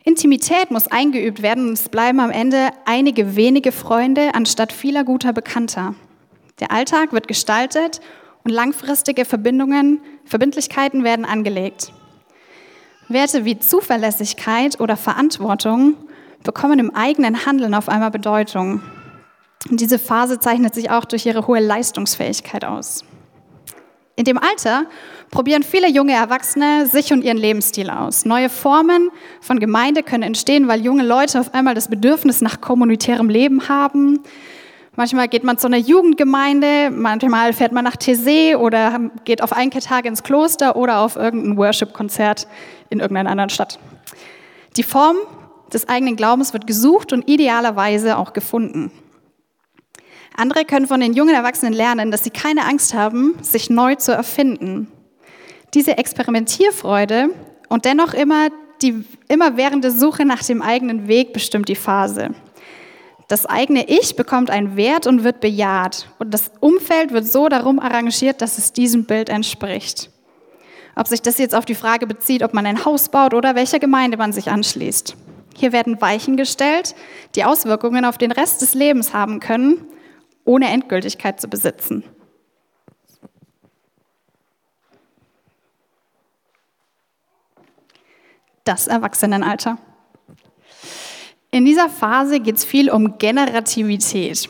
Intimität 0.05 0.71
muss 0.71 0.87
eingeübt 0.87 1.41
werden 1.41 1.67
und 1.67 1.73
es 1.73 1.89
bleiben 1.89 2.21
am 2.21 2.31
Ende 2.31 2.69
einige 2.85 3.35
wenige 3.35 3.73
Freunde 3.73 4.33
anstatt 4.33 4.71
vieler 4.71 5.03
guter 5.03 5.33
Bekannter. 5.33 5.93
Der 6.61 6.71
Alltag 6.71 7.11
wird 7.11 7.27
gestaltet 7.27 7.99
und 8.43 8.51
langfristige 8.51 9.25
Verbindungen, 9.25 9.99
Verbindlichkeiten 10.25 11.03
werden 11.03 11.25
angelegt. 11.25 11.91
Werte 13.09 13.43
wie 13.43 13.59
Zuverlässigkeit 13.59 14.79
oder 14.79 14.95
Verantwortung 14.95 15.95
bekommen 16.43 16.79
im 16.79 16.95
eigenen 16.95 17.45
Handeln 17.45 17.73
auf 17.73 17.89
einmal 17.89 18.11
Bedeutung. 18.11 18.81
Und 19.69 19.81
diese 19.81 19.99
Phase 19.99 20.39
zeichnet 20.39 20.73
sich 20.73 20.89
auch 20.89 21.05
durch 21.05 21.25
ihre 21.25 21.45
hohe 21.47 21.59
Leistungsfähigkeit 21.59 22.63
aus. 22.63 23.03
In 24.15 24.25
dem 24.25 24.37
Alter 24.37 24.85
probieren 25.31 25.63
viele 25.63 25.89
junge 25.89 26.13
Erwachsene 26.13 26.85
sich 26.85 27.11
und 27.11 27.23
ihren 27.23 27.37
Lebensstil 27.37 27.89
aus. 27.89 28.25
Neue 28.25 28.49
Formen 28.49 29.09
von 29.39 29.59
Gemeinde 29.59 30.03
können 30.03 30.23
entstehen, 30.23 30.67
weil 30.67 30.81
junge 30.81 31.03
Leute 31.03 31.39
auf 31.39 31.53
einmal 31.53 31.73
das 31.73 31.89
Bedürfnis 31.89 32.41
nach 32.41 32.61
kommunitärem 32.61 33.29
Leben 33.29 33.67
haben, 33.67 34.19
Manchmal 35.01 35.29
geht 35.29 35.43
man 35.43 35.57
zu 35.57 35.65
einer 35.65 35.79
Jugendgemeinde, 35.79 36.91
manchmal 36.91 37.53
fährt 37.53 37.71
man 37.71 37.83
nach 37.83 37.95
Tessé 37.95 38.55
oder 38.55 39.09
geht 39.25 39.41
auf 39.41 39.51
Einkehrtage 39.51 40.07
ins 40.07 40.21
Kloster 40.21 40.75
oder 40.75 40.99
auf 40.99 41.15
irgendein 41.15 41.57
Worship-Konzert 41.57 42.47
in 42.91 42.99
irgendeiner 42.99 43.31
anderen 43.31 43.49
Stadt. 43.49 43.79
Die 44.77 44.83
Form 44.83 45.17
des 45.73 45.89
eigenen 45.89 46.17
Glaubens 46.17 46.53
wird 46.53 46.67
gesucht 46.67 47.13
und 47.13 47.27
idealerweise 47.27 48.15
auch 48.15 48.33
gefunden. 48.33 48.91
Andere 50.37 50.65
können 50.65 50.85
von 50.85 50.99
den 50.99 51.13
jungen 51.13 51.33
Erwachsenen 51.33 51.73
lernen, 51.73 52.11
dass 52.11 52.23
sie 52.23 52.29
keine 52.29 52.65
Angst 52.65 52.93
haben, 52.93 53.33
sich 53.41 53.71
neu 53.71 53.95
zu 53.95 54.11
erfinden. 54.11 54.87
Diese 55.73 55.97
Experimentierfreude 55.97 57.31
und 57.69 57.85
dennoch 57.85 58.13
immer 58.13 58.49
die 58.83 59.03
immerwährende 59.29 59.89
Suche 59.89 60.25
nach 60.25 60.43
dem 60.43 60.61
eigenen 60.61 61.07
Weg 61.07 61.33
bestimmt 61.33 61.69
die 61.69 61.75
Phase. 61.75 62.35
Das 63.31 63.45
eigene 63.45 63.87
Ich 63.87 64.17
bekommt 64.17 64.49
einen 64.49 64.75
Wert 64.75 65.07
und 65.07 65.23
wird 65.23 65.39
bejaht. 65.39 66.09
Und 66.19 66.33
das 66.33 66.51
Umfeld 66.59 67.13
wird 67.13 67.25
so 67.25 67.47
darum 67.47 67.79
arrangiert, 67.79 68.41
dass 68.41 68.57
es 68.57 68.73
diesem 68.73 69.05
Bild 69.05 69.29
entspricht. 69.29 70.09
Ob 70.97 71.07
sich 71.07 71.21
das 71.21 71.37
jetzt 71.37 71.55
auf 71.55 71.63
die 71.63 71.73
Frage 71.73 72.07
bezieht, 72.07 72.43
ob 72.43 72.53
man 72.53 72.65
ein 72.65 72.83
Haus 72.83 73.07
baut 73.07 73.33
oder 73.33 73.55
welcher 73.55 73.79
Gemeinde 73.79 74.17
man 74.17 74.33
sich 74.33 74.51
anschließt. 74.51 75.15
Hier 75.55 75.71
werden 75.71 76.01
Weichen 76.01 76.35
gestellt, 76.35 76.93
die 77.35 77.45
Auswirkungen 77.45 78.03
auf 78.03 78.17
den 78.17 78.33
Rest 78.33 78.61
des 78.63 78.73
Lebens 78.73 79.13
haben 79.13 79.39
können, 79.39 79.85
ohne 80.43 80.67
Endgültigkeit 80.67 81.39
zu 81.39 81.47
besitzen. 81.47 82.03
Das 88.65 88.87
Erwachsenenalter. 88.87 89.77
In 91.53 91.65
dieser 91.65 91.89
Phase 91.89 92.39
geht 92.39 92.55
es 92.55 92.63
viel 92.63 92.89
um 92.89 93.17
Generativität. 93.17 94.49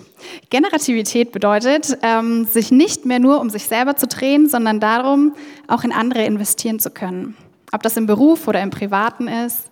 Generativität 0.51 1.31
bedeutet, 1.31 1.97
ähm, 2.03 2.45
sich 2.45 2.71
nicht 2.71 3.07
mehr 3.07 3.17
nur 3.17 3.41
um 3.41 3.49
sich 3.49 3.63
selber 3.63 3.95
zu 3.95 4.05
drehen, 4.05 4.47
sondern 4.47 4.79
darum, 4.79 5.33
auch 5.67 5.83
in 5.83 5.91
andere 5.91 6.23
investieren 6.25 6.77
zu 6.77 6.91
können. 6.91 7.35
Ob 7.71 7.81
das 7.81 7.97
im 7.97 8.05
Beruf 8.05 8.47
oder 8.47 8.61
im 8.61 8.69
Privaten 8.69 9.27
ist. 9.27 9.67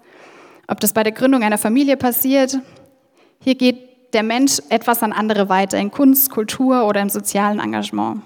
ob 0.67 0.79
das 0.79 0.93
bei 0.93 1.01
der 1.01 1.13
Gründung 1.13 1.41
einer 1.41 1.57
Familie 1.57 1.97
passiert. 1.97 2.59
Hier 3.39 3.55
geht 3.55 4.13
der 4.13 4.21
Mensch 4.21 4.59
etwas 4.69 5.01
an 5.01 5.13
andere 5.13 5.49
weiter, 5.49 5.79
in 5.79 5.89
Kunst, 5.89 6.29
Kultur 6.29 6.85
oder 6.85 7.01
im 7.01 7.09
sozialen 7.09 7.59
Engagement. 7.59 8.21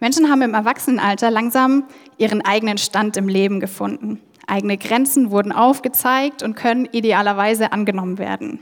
Menschen 0.00 0.30
haben 0.30 0.42
im 0.42 0.52
Erwachsenenalter 0.52 1.30
langsam 1.30 1.84
ihren 2.18 2.42
eigenen 2.44 2.76
Stand 2.76 3.16
im 3.16 3.26
Leben 3.26 3.58
gefunden. 3.58 4.20
Eigene 4.48 4.78
Grenzen 4.78 5.30
wurden 5.30 5.52
aufgezeigt 5.52 6.42
und 6.42 6.54
können 6.54 6.88
idealerweise 6.90 7.72
angenommen 7.72 8.18
werden. 8.18 8.60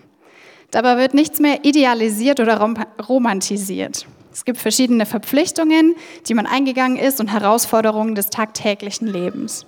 Dabei 0.70 0.96
wird 0.96 1.14
nichts 1.14 1.38
mehr 1.38 1.64
idealisiert 1.64 2.40
oder 2.40 2.58
romantisiert. 3.08 4.06
Es 4.32 4.44
gibt 4.44 4.58
verschiedene 4.58 5.06
Verpflichtungen, 5.06 5.94
die 6.26 6.34
man 6.34 6.46
eingegangen 6.46 6.98
ist 6.98 7.20
und 7.20 7.32
Herausforderungen 7.32 8.14
des 8.14 8.28
tagtäglichen 8.28 9.06
Lebens. 9.06 9.64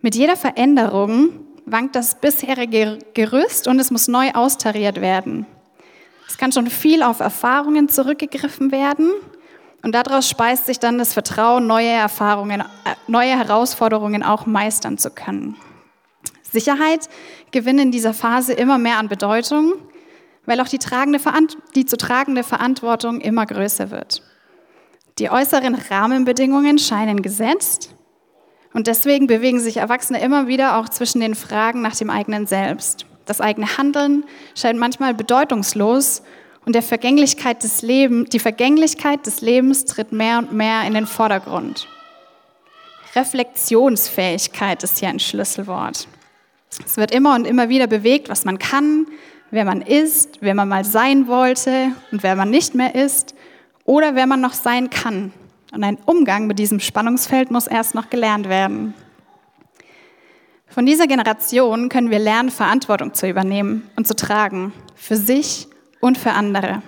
Mit 0.00 0.14
jeder 0.14 0.36
Veränderung 0.36 1.30
wankt 1.64 1.96
das 1.96 2.20
bisherige 2.20 2.98
Gerüst 3.14 3.66
und 3.66 3.80
es 3.80 3.90
muss 3.90 4.08
neu 4.08 4.30
austariert 4.32 5.00
werden. 5.00 5.46
Es 6.28 6.38
kann 6.38 6.52
schon 6.52 6.68
viel 6.68 7.02
auf 7.02 7.20
Erfahrungen 7.20 7.88
zurückgegriffen 7.88 8.72
werden 8.72 9.10
und 9.82 9.94
daraus 9.94 10.28
speist 10.28 10.66
sich 10.66 10.78
dann 10.78 10.98
das 10.98 11.12
Vertrauen, 11.12 11.66
neue 11.66 11.88
Erfahrungen, 11.88 12.60
äh, 12.60 12.64
neue 13.06 13.36
Herausforderungen 13.36 14.22
auch 14.22 14.46
meistern 14.46 14.98
zu 14.98 15.10
können. 15.10 15.56
Sicherheit 16.42 17.08
gewinnt 17.50 17.80
in 17.80 17.90
dieser 17.90 18.14
Phase 18.14 18.52
immer 18.52 18.78
mehr 18.78 18.98
an 18.98 19.08
Bedeutung 19.08 19.74
weil 20.46 20.60
auch 20.60 20.68
die, 20.68 20.78
tragende, 20.78 21.20
die 21.74 21.86
zu 21.86 21.96
tragende 21.96 22.42
Verantwortung 22.42 23.20
immer 23.20 23.46
größer 23.46 23.90
wird. 23.90 24.22
Die 25.18 25.30
äußeren 25.30 25.74
Rahmenbedingungen 25.74 26.78
scheinen 26.78 27.22
gesetzt 27.22 27.94
und 28.72 28.86
deswegen 28.86 29.26
bewegen 29.26 29.60
sich 29.60 29.76
Erwachsene 29.76 30.20
immer 30.20 30.46
wieder 30.46 30.78
auch 30.78 30.88
zwischen 30.88 31.20
den 31.20 31.34
Fragen 31.34 31.82
nach 31.82 31.96
dem 31.96 32.10
eigenen 32.10 32.46
Selbst. 32.46 33.06
Das 33.26 33.40
eigene 33.40 33.76
Handeln 33.76 34.24
scheint 34.54 34.80
manchmal 34.80 35.14
bedeutungslos 35.14 36.22
und 36.64 36.74
der 36.74 36.82
Vergänglichkeit 36.82 37.62
des 37.62 37.82
Lebens, 37.82 38.30
die 38.30 38.38
Vergänglichkeit 38.38 39.26
des 39.26 39.40
Lebens 39.40 39.84
tritt 39.84 40.12
mehr 40.12 40.38
und 40.38 40.52
mehr 40.52 40.82
in 40.84 40.94
den 40.94 41.06
Vordergrund. 41.06 41.88
Reflexionsfähigkeit 43.14 44.82
ist 44.82 44.98
hier 44.98 45.08
ein 45.08 45.18
Schlüsselwort. 45.18 46.08
Es 46.84 46.96
wird 46.96 47.10
immer 47.10 47.34
und 47.34 47.46
immer 47.46 47.68
wieder 47.68 47.86
bewegt, 47.86 48.28
was 48.28 48.44
man 48.44 48.58
kann, 48.58 49.06
wer 49.50 49.64
man 49.64 49.82
ist, 49.82 50.38
wer 50.40 50.54
man 50.54 50.68
mal 50.68 50.84
sein 50.84 51.26
wollte 51.26 51.92
und 52.10 52.22
wer 52.22 52.36
man 52.36 52.50
nicht 52.50 52.74
mehr 52.74 52.94
ist 52.94 53.34
oder 53.84 54.14
wer 54.14 54.26
man 54.26 54.40
noch 54.40 54.54
sein 54.54 54.88
kann. 54.88 55.32
Und 55.72 55.84
ein 55.84 55.98
Umgang 56.06 56.46
mit 56.46 56.58
diesem 56.58 56.80
Spannungsfeld 56.80 57.50
muss 57.50 57.66
erst 57.66 57.94
noch 57.94 58.08
gelernt 58.08 58.48
werden. 58.48 58.94
Von 60.68 60.86
dieser 60.86 61.06
Generation 61.06 61.90
können 61.90 62.10
wir 62.10 62.18
lernen, 62.18 62.50
Verantwortung 62.50 63.12
zu 63.12 63.28
übernehmen 63.28 63.90
und 63.96 64.06
zu 64.06 64.16
tragen, 64.16 64.72
für 64.94 65.16
sich 65.16 65.68
und 66.02 66.18
für 66.18 66.32
andere. 66.32 66.82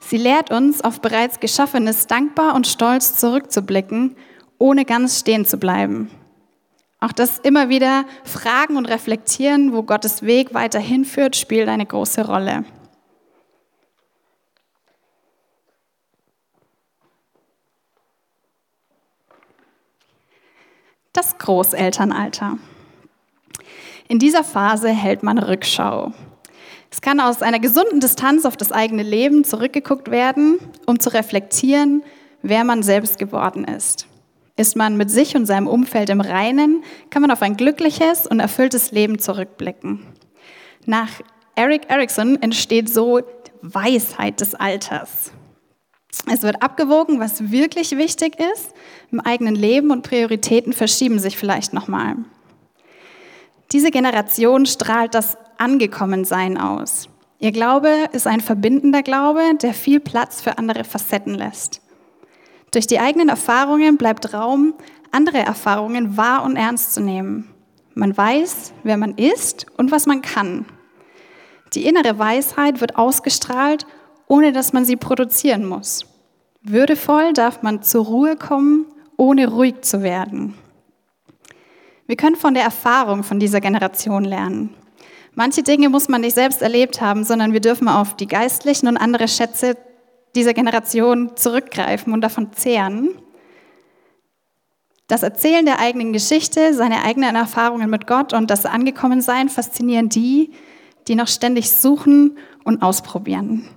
Sie 0.00 0.16
lehrt 0.16 0.50
uns, 0.50 0.80
auf 0.80 1.00
bereits 1.00 1.38
Geschaffenes 1.38 2.06
dankbar 2.06 2.54
und 2.54 2.66
stolz 2.66 3.14
zurückzublicken, 3.14 4.16
ohne 4.58 4.84
ganz 4.84 5.20
stehen 5.20 5.44
zu 5.44 5.58
bleiben. 5.58 6.10
Auch 7.00 7.12
das 7.12 7.38
immer 7.38 7.68
wieder 7.68 8.06
fragen 8.24 8.76
und 8.76 8.86
reflektieren, 8.86 9.72
wo 9.72 9.82
Gottes 9.82 10.22
Weg 10.22 10.54
weiterhin 10.54 11.04
führt, 11.04 11.36
spielt 11.36 11.68
eine 11.68 11.86
große 11.86 12.26
Rolle. 12.26 12.64
Das 21.12 21.36
Großelternalter. 21.36 22.58
In 24.08 24.18
dieser 24.18 24.44
Phase 24.44 24.88
hält 24.88 25.22
man 25.22 25.36
Rückschau. 25.38 26.12
Es 26.90 27.00
kann 27.00 27.20
aus 27.20 27.42
einer 27.42 27.58
gesunden 27.58 28.00
Distanz 28.00 28.44
auf 28.44 28.56
das 28.56 28.72
eigene 28.72 29.02
Leben 29.02 29.44
zurückgeguckt 29.44 30.10
werden, 30.10 30.58
um 30.86 30.98
zu 30.98 31.12
reflektieren, 31.12 32.02
wer 32.42 32.64
man 32.64 32.82
selbst 32.82 33.18
geworden 33.18 33.64
ist. 33.64 34.06
Ist 34.56 34.74
man 34.74 34.96
mit 34.96 35.10
sich 35.10 35.36
und 35.36 35.46
seinem 35.46 35.68
Umfeld 35.68 36.10
im 36.10 36.20
Reinen, 36.20 36.82
kann 37.10 37.22
man 37.22 37.30
auf 37.30 37.42
ein 37.42 37.56
glückliches 37.56 38.26
und 38.26 38.40
erfülltes 38.40 38.90
Leben 38.90 39.18
zurückblicken. 39.18 40.06
Nach 40.86 41.10
Eric 41.54 41.90
Erickson 41.90 42.40
entsteht 42.42 42.88
so 42.88 43.20
Weisheit 43.60 44.40
des 44.40 44.54
Alters. 44.54 45.32
Es 46.32 46.42
wird 46.42 46.62
abgewogen, 46.62 47.20
was 47.20 47.50
wirklich 47.50 47.96
wichtig 47.96 48.36
ist 48.54 48.72
im 49.12 49.20
eigenen 49.20 49.54
Leben 49.54 49.90
und 49.90 50.02
Prioritäten 50.02 50.72
verschieben 50.72 51.18
sich 51.18 51.36
vielleicht 51.36 51.72
nochmal. 51.72 52.16
Diese 53.72 53.90
Generation 53.90 54.66
strahlt 54.66 55.14
das 55.14 55.36
Angekommensein 55.58 56.56
aus. 56.56 57.08
Ihr 57.40 57.52
Glaube 57.52 57.90
ist 58.12 58.26
ein 58.26 58.40
verbindender 58.40 59.02
Glaube, 59.02 59.42
der 59.60 59.74
viel 59.74 60.00
Platz 60.00 60.40
für 60.40 60.58
andere 60.58 60.84
Facetten 60.84 61.34
lässt. 61.34 61.80
Durch 62.72 62.86
die 62.86 62.98
eigenen 62.98 63.28
Erfahrungen 63.28 63.96
bleibt 63.96 64.34
Raum, 64.34 64.74
andere 65.12 65.38
Erfahrungen 65.38 66.16
wahr 66.16 66.42
und 66.44 66.56
ernst 66.56 66.94
zu 66.94 67.00
nehmen. 67.00 67.48
Man 67.94 68.16
weiß, 68.16 68.72
wer 68.82 68.96
man 68.96 69.14
ist 69.16 69.66
und 69.76 69.90
was 69.90 70.06
man 70.06 70.22
kann. 70.22 70.66
Die 71.74 71.86
innere 71.86 72.18
Weisheit 72.18 72.80
wird 72.80 72.96
ausgestrahlt, 72.96 73.86
ohne 74.26 74.52
dass 74.52 74.72
man 74.72 74.84
sie 74.84 74.96
produzieren 74.96 75.64
muss. 75.64 76.06
Würdevoll 76.62 77.32
darf 77.32 77.62
man 77.62 77.82
zur 77.82 78.04
Ruhe 78.04 78.36
kommen, 78.36 78.86
ohne 79.16 79.48
ruhig 79.48 79.82
zu 79.82 80.02
werden. 80.02 80.54
Wir 82.06 82.16
können 82.16 82.36
von 82.36 82.54
der 82.54 82.64
Erfahrung 82.64 83.22
von 83.22 83.38
dieser 83.38 83.60
Generation 83.60 84.24
lernen. 84.24 84.74
Manche 85.38 85.62
Dinge 85.62 85.88
muss 85.88 86.08
man 86.08 86.22
nicht 86.22 86.34
selbst 86.34 86.62
erlebt 86.62 87.00
haben, 87.00 87.22
sondern 87.22 87.52
wir 87.52 87.60
dürfen 87.60 87.86
auf 87.86 88.16
die 88.16 88.26
geistlichen 88.26 88.88
und 88.88 88.96
andere 88.96 89.28
Schätze 89.28 89.76
dieser 90.34 90.52
Generation 90.52 91.36
zurückgreifen 91.36 92.12
und 92.12 92.22
davon 92.22 92.52
zehren. 92.54 93.10
Das 95.06 95.22
Erzählen 95.22 95.64
der 95.64 95.78
eigenen 95.78 96.12
Geschichte, 96.12 96.74
seine 96.74 97.04
eigenen 97.04 97.36
Erfahrungen 97.36 97.88
mit 97.88 98.08
Gott 98.08 98.32
und 98.32 98.50
das 98.50 98.66
Angekommensein 98.66 99.48
faszinieren 99.48 100.08
die, 100.08 100.50
die 101.06 101.14
noch 101.14 101.28
ständig 101.28 101.70
suchen 101.70 102.36
und 102.64 102.82
ausprobieren. 102.82 103.68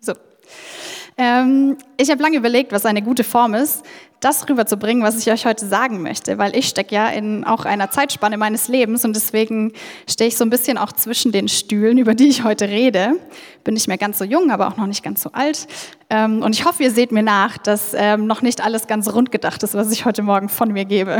So. 0.00 0.14
Ähm, 1.20 1.76
ich 1.96 2.10
habe 2.10 2.22
lange 2.22 2.36
überlegt, 2.36 2.70
was 2.70 2.86
eine 2.86 3.02
gute 3.02 3.24
Form 3.24 3.54
ist, 3.54 3.84
das 4.20 4.48
rüberzubringen, 4.48 5.02
was 5.02 5.18
ich 5.18 5.32
euch 5.32 5.46
heute 5.46 5.66
sagen 5.66 6.00
möchte, 6.00 6.38
weil 6.38 6.56
ich 6.56 6.68
stecke 6.68 6.94
ja 6.94 7.08
in 7.08 7.42
auch 7.44 7.64
einer 7.64 7.90
Zeitspanne 7.90 8.36
meines 8.36 8.68
Lebens 8.68 9.04
und 9.04 9.16
deswegen 9.16 9.72
stehe 10.08 10.28
ich 10.28 10.36
so 10.36 10.44
ein 10.44 10.50
bisschen 10.50 10.78
auch 10.78 10.92
zwischen 10.92 11.32
den 11.32 11.48
Stühlen, 11.48 11.98
über 11.98 12.14
die 12.14 12.28
ich 12.28 12.44
heute 12.44 12.68
rede. 12.68 13.14
Bin 13.64 13.74
nicht 13.74 13.88
mehr 13.88 13.98
ganz 13.98 14.18
so 14.18 14.24
jung, 14.24 14.52
aber 14.52 14.68
auch 14.68 14.76
noch 14.76 14.86
nicht 14.86 15.02
ganz 15.02 15.20
so 15.22 15.30
alt. 15.32 15.66
Ähm, 16.08 16.42
und 16.42 16.54
ich 16.54 16.64
hoffe, 16.64 16.84
ihr 16.84 16.92
seht 16.92 17.10
mir 17.10 17.24
nach, 17.24 17.58
dass 17.58 17.94
ähm, 17.96 18.26
noch 18.28 18.40
nicht 18.42 18.64
alles 18.64 18.86
ganz 18.86 19.12
rund 19.12 19.32
gedacht 19.32 19.64
ist, 19.64 19.74
was 19.74 19.90
ich 19.90 20.04
heute 20.04 20.22
Morgen 20.22 20.48
von 20.48 20.72
mir 20.72 20.84
gebe. 20.84 21.18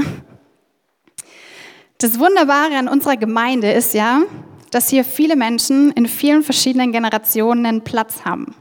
Das 1.99 2.21
Wunderbare 2.21 2.77
an 2.77 2.87
unserer 2.87 3.17
Gemeinde 3.17 3.73
ist 3.73 3.95
ja, 3.95 4.23
dass 4.71 4.89
hier 4.89 5.05
viele 5.05 5.35
Menschen 5.35 5.91
in 5.93 6.07
vielen 6.07 6.45
verschiedenen 6.45 6.93
Generationen 6.93 7.83
Platz 7.83 8.25
haben 8.25 8.55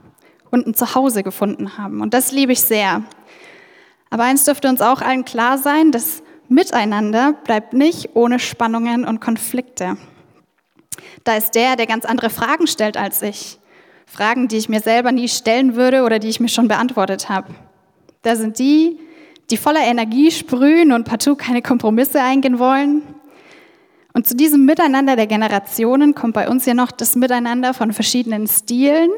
und 0.51 0.67
ein 0.67 0.73
Zuhause 0.73 1.23
gefunden 1.23 1.77
haben. 1.77 2.01
Und 2.01 2.13
das 2.13 2.31
liebe 2.31 2.51
ich 2.51 2.61
sehr. 2.61 3.03
Aber 4.09 4.23
eins 4.23 4.45
dürfte 4.45 4.69
uns 4.69 4.81
auch 4.81 5.01
allen 5.01 5.25
klar 5.25 5.57
sein, 5.57 5.91
das 5.91 6.23
Miteinander 6.49 7.33
bleibt 7.43 7.73
nicht 7.73 8.15
ohne 8.15 8.39
Spannungen 8.39 9.05
und 9.05 9.19
Konflikte. 9.19 9.97
Da 11.23 11.35
ist 11.35 11.55
der, 11.55 11.75
der 11.75 11.87
ganz 11.87 12.05
andere 12.05 12.29
Fragen 12.29 12.67
stellt 12.67 12.95
als 12.95 13.21
ich. 13.21 13.59
Fragen, 14.05 14.47
die 14.47 14.57
ich 14.57 14.69
mir 14.69 14.79
selber 14.79 15.11
nie 15.11 15.27
stellen 15.27 15.75
würde 15.75 16.03
oder 16.03 16.19
die 16.19 16.29
ich 16.29 16.39
mir 16.39 16.47
schon 16.47 16.69
beantwortet 16.69 17.27
habe. 17.27 17.53
Da 18.21 18.37
sind 18.37 18.59
die, 18.59 18.99
die 19.49 19.57
voller 19.57 19.81
Energie 19.81 20.31
sprühen 20.31 20.93
und 20.93 21.03
partout 21.03 21.35
keine 21.35 21.61
Kompromisse 21.61 22.21
eingehen 22.21 22.59
wollen. 22.59 23.03
Und 24.13 24.25
zu 24.25 24.35
diesem 24.35 24.65
Miteinander 24.65 25.15
der 25.15 25.27
Generationen 25.27 26.15
kommt 26.15 26.33
bei 26.33 26.49
uns 26.49 26.65
ja 26.65 26.73
noch 26.73 26.91
das 26.91 27.15
Miteinander 27.15 27.73
von 27.73 27.91
verschiedenen 27.91 28.47
Stilen. 28.47 29.11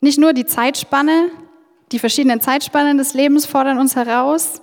Nicht 0.00 0.18
nur 0.18 0.32
die 0.32 0.46
Zeitspanne, 0.46 1.30
die 1.92 1.98
verschiedenen 1.98 2.40
Zeitspannen 2.40 2.98
des 2.98 3.14
Lebens 3.14 3.46
fordern 3.46 3.78
uns 3.78 3.96
heraus, 3.96 4.60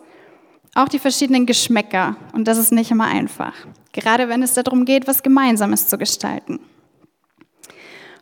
auch 0.76 0.88
die 0.88 1.00
verschiedenen 1.00 1.46
Geschmäcker. 1.46 2.16
Und 2.34 2.48
das 2.48 2.58
ist 2.58 2.72
nicht 2.72 2.92
immer 2.92 3.06
einfach. 3.06 3.54
Gerade 3.92 4.28
wenn 4.30 4.44
es 4.44 4.54
darum 4.54 4.86
geht, 4.86 5.08
was 5.08 5.24
Gemeinsames 5.24 5.88
zu 5.88 5.98
gestalten. 5.98 6.60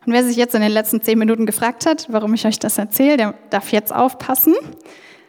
Und 0.04 0.12
wer 0.12 0.24
sich 0.24 0.36
jetzt 0.36 0.54
in 0.54 0.62
den 0.62 0.72
letzten 0.72 1.00
zehn 1.00 1.18
Minuten 1.18 1.46
gefragt 1.46 1.86
hat, 1.86 2.06
warum 2.10 2.34
ich 2.34 2.44
euch 2.46 2.58
das 2.58 2.76
erzähle, 2.76 3.16
der 3.16 3.34
darf 3.50 3.70
jetzt 3.72 3.94
aufpassen. 3.94 4.54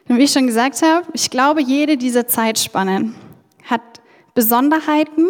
Denn 0.08 0.18
wie 0.18 0.24
ich 0.24 0.32
schon 0.32 0.48
gesagt 0.48 0.82
habe, 0.82 1.06
ich 1.14 1.30
glaube, 1.30 1.62
jede 1.62 1.96
dieser 1.98 2.28
Zeitspannen 2.28 3.16
hat 3.66 3.82
Besonderheiten, 4.34 5.28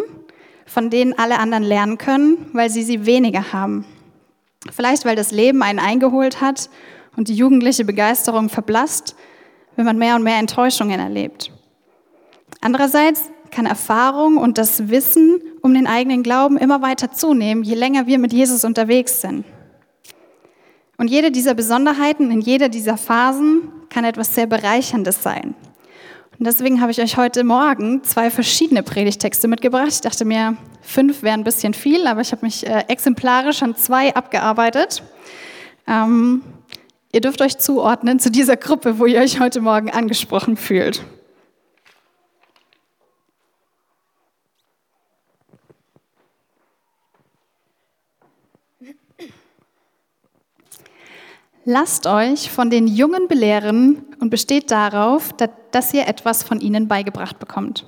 von 0.66 0.88
denen 0.88 1.16
alle 1.18 1.38
anderen 1.38 1.62
lernen 1.62 1.98
können, 1.98 2.48
weil 2.52 2.70
sie 2.70 2.82
sie 2.82 3.06
weniger 3.06 3.52
haben. 3.52 3.84
Vielleicht, 4.72 5.04
weil 5.04 5.16
das 5.16 5.30
Leben 5.30 5.62
einen 5.62 5.78
eingeholt 5.78 6.40
hat 6.40 6.70
und 7.16 7.28
die 7.28 7.34
jugendliche 7.34 7.84
Begeisterung 7.84 8.48
verblasst, 8.48 9.14
wenn 9.76 9.84
man 9.84 9.98
mehr 9.98 10.16
und 10.16 10.22
mehr 10.22 10.38
Enttäuschungen 10.38 11.00
erlebt. 11.00 11.50
Andererseits 12.60 13.30
kann 13.50 13.66
Erfahrung 13.66 14.36
und 14.36 14.58
das 14.58 14.88
Wissen 14.88 15.40
um 15.62 15.74
den 15.74 15.86
eigenen 15.86 16.22
Glauben 16.22 16.56
immer 16.56 16.82
weiter 16.82 17.12
zunehmen, 17.12 17.62
je 17.62 17.74
länger 17.74 18.06
wir 18.06 18.18
mit 18.18 18.32
Jesus 18.32 18.64
unterwegs 18.64 19.20
sind. 19.20 19.44
Und 20.96 21.08
jede 21.08 21.30
dieser 21.30 21.54
Besonderheiten 21.54 22.30
in 22.30 22.40
jeder 22.40 22.68
dieser 22.68 22.96
Phasen 22.96 23.72
kann 23.90 24.04
etwas 24.04 24.34
sehr 24.34 24.46
Bereicherndes 24.46 25.22
sein. 25.22 25.54
Und 26.38 26.46
deswegen 26.46 26.80
habe 26.80 26.90
ich 26.90 27.00
euch 27.00 27.16
heute 27.16 27.44
Morgen 27.44 28.02
zwei 28.02 28.28
verschiedene 28.28 28.82
Predigtexte 28.82 29.46
mitgebracht. 29.46 29.88
Ich 29.90 30.00
dachte 30.00 30.24
mir, 30.24 30.56
fünf 30.82 31.22
wären 31.22 31.40
ein 31.40 31.44
bisschen 31.44 31.74
viel, 31.74 32.08
aber 32.08 32.22
ich 32.22 32.32
habe 32.32 32.44
mich 32.44 32.66
äh, 32.66 32.84
exemplarisch 32.88 33.62
an 33.62 33.76
zwei 33.76 34.12
abgearbeitet. 34.16 35.04
Ähm, 35.86 36.42
ihr 37.12 37.20
dürft 37.20 37.40
euch 37.40 37.58
zuordnen 37.58 38.18
zu 38.18 38.32
dieser 38.32 38.56
Gruppe, 38.56 38.98
wo 38.98 39.06
ihr 39.06 39.20
euch 39.20 39.38
heute 39.38 39.60
Morgen 39.60 39.90
angesprochen 39.90 40.56
fühlt. 40.56 41.02
Lasst 51.66 52.06
euch 52.06 52.50
von 52.50 52.68
den 52.68 52.88
Jungen 52.88 53.28
belehren 53.28 54.04
und 54.20 54.28
besteht 54.28 54.70
darauf, 54.70 55.32
dass 55.74 55.92
ihr 55.92 56.06
etwas 56.06 56.42
von 56.42 56.60
ihnen 56.60 56.88
beigebracht 56.88 57.38
bekommt. 57.38 57.86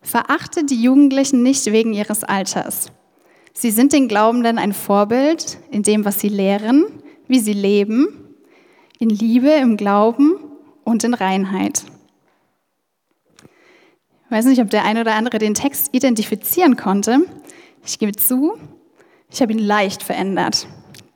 Verachtet 0.00 0.70
die 0.70 0.82
Jugendlichen 0.82 1.42
nicht 1.42 1.66
wegen 1.66 1.92
ihres 1.92 2.24
Alters. 2.24 2.90
Sie 3.54 3.70
sind 3.70 3.92
den 3.92 4.08
Glaubenden 4.08 4.58
ein 4.58 4.72
Vorbild 4.72 5.58
in 5.70 5.82
dem, 5.82 6.04
was 6.04 6.18
sie 6.18 6.28
lehren, 6.28 6.86
wie 7.28 7.38
sie 7.38 7.52
leben, 7.52 8.08
in 8.98 9.10
Liebe, 9.10 9.50
im 9.50 9.76
Glauben 9.76 10.34
und 10.84 11.04
in 11.04 11.14
Reinheit. 11.14 11.84
Ich 14.24 14.30
weiß 14.30 14.46
nicht, 14.46 14.62
ob 14.62 14.70
der 14.70 14.84
eine 14.84 15.02
oder 15.02 15.14
andere 15.14 15.38
den 15.38 15.54
Text 15.54 15.90
identifizieren 15.92 16.76
konnte. 16.76 17.20
Ich 17.84 17.98
gebe 17.98 18.12
zu, 18.12 18.54
ich 19.30 19.42
habe 19.42 19.52
ihn 19.52 19.58
leicht 19.58 20.02
verändert. 20.02 20.66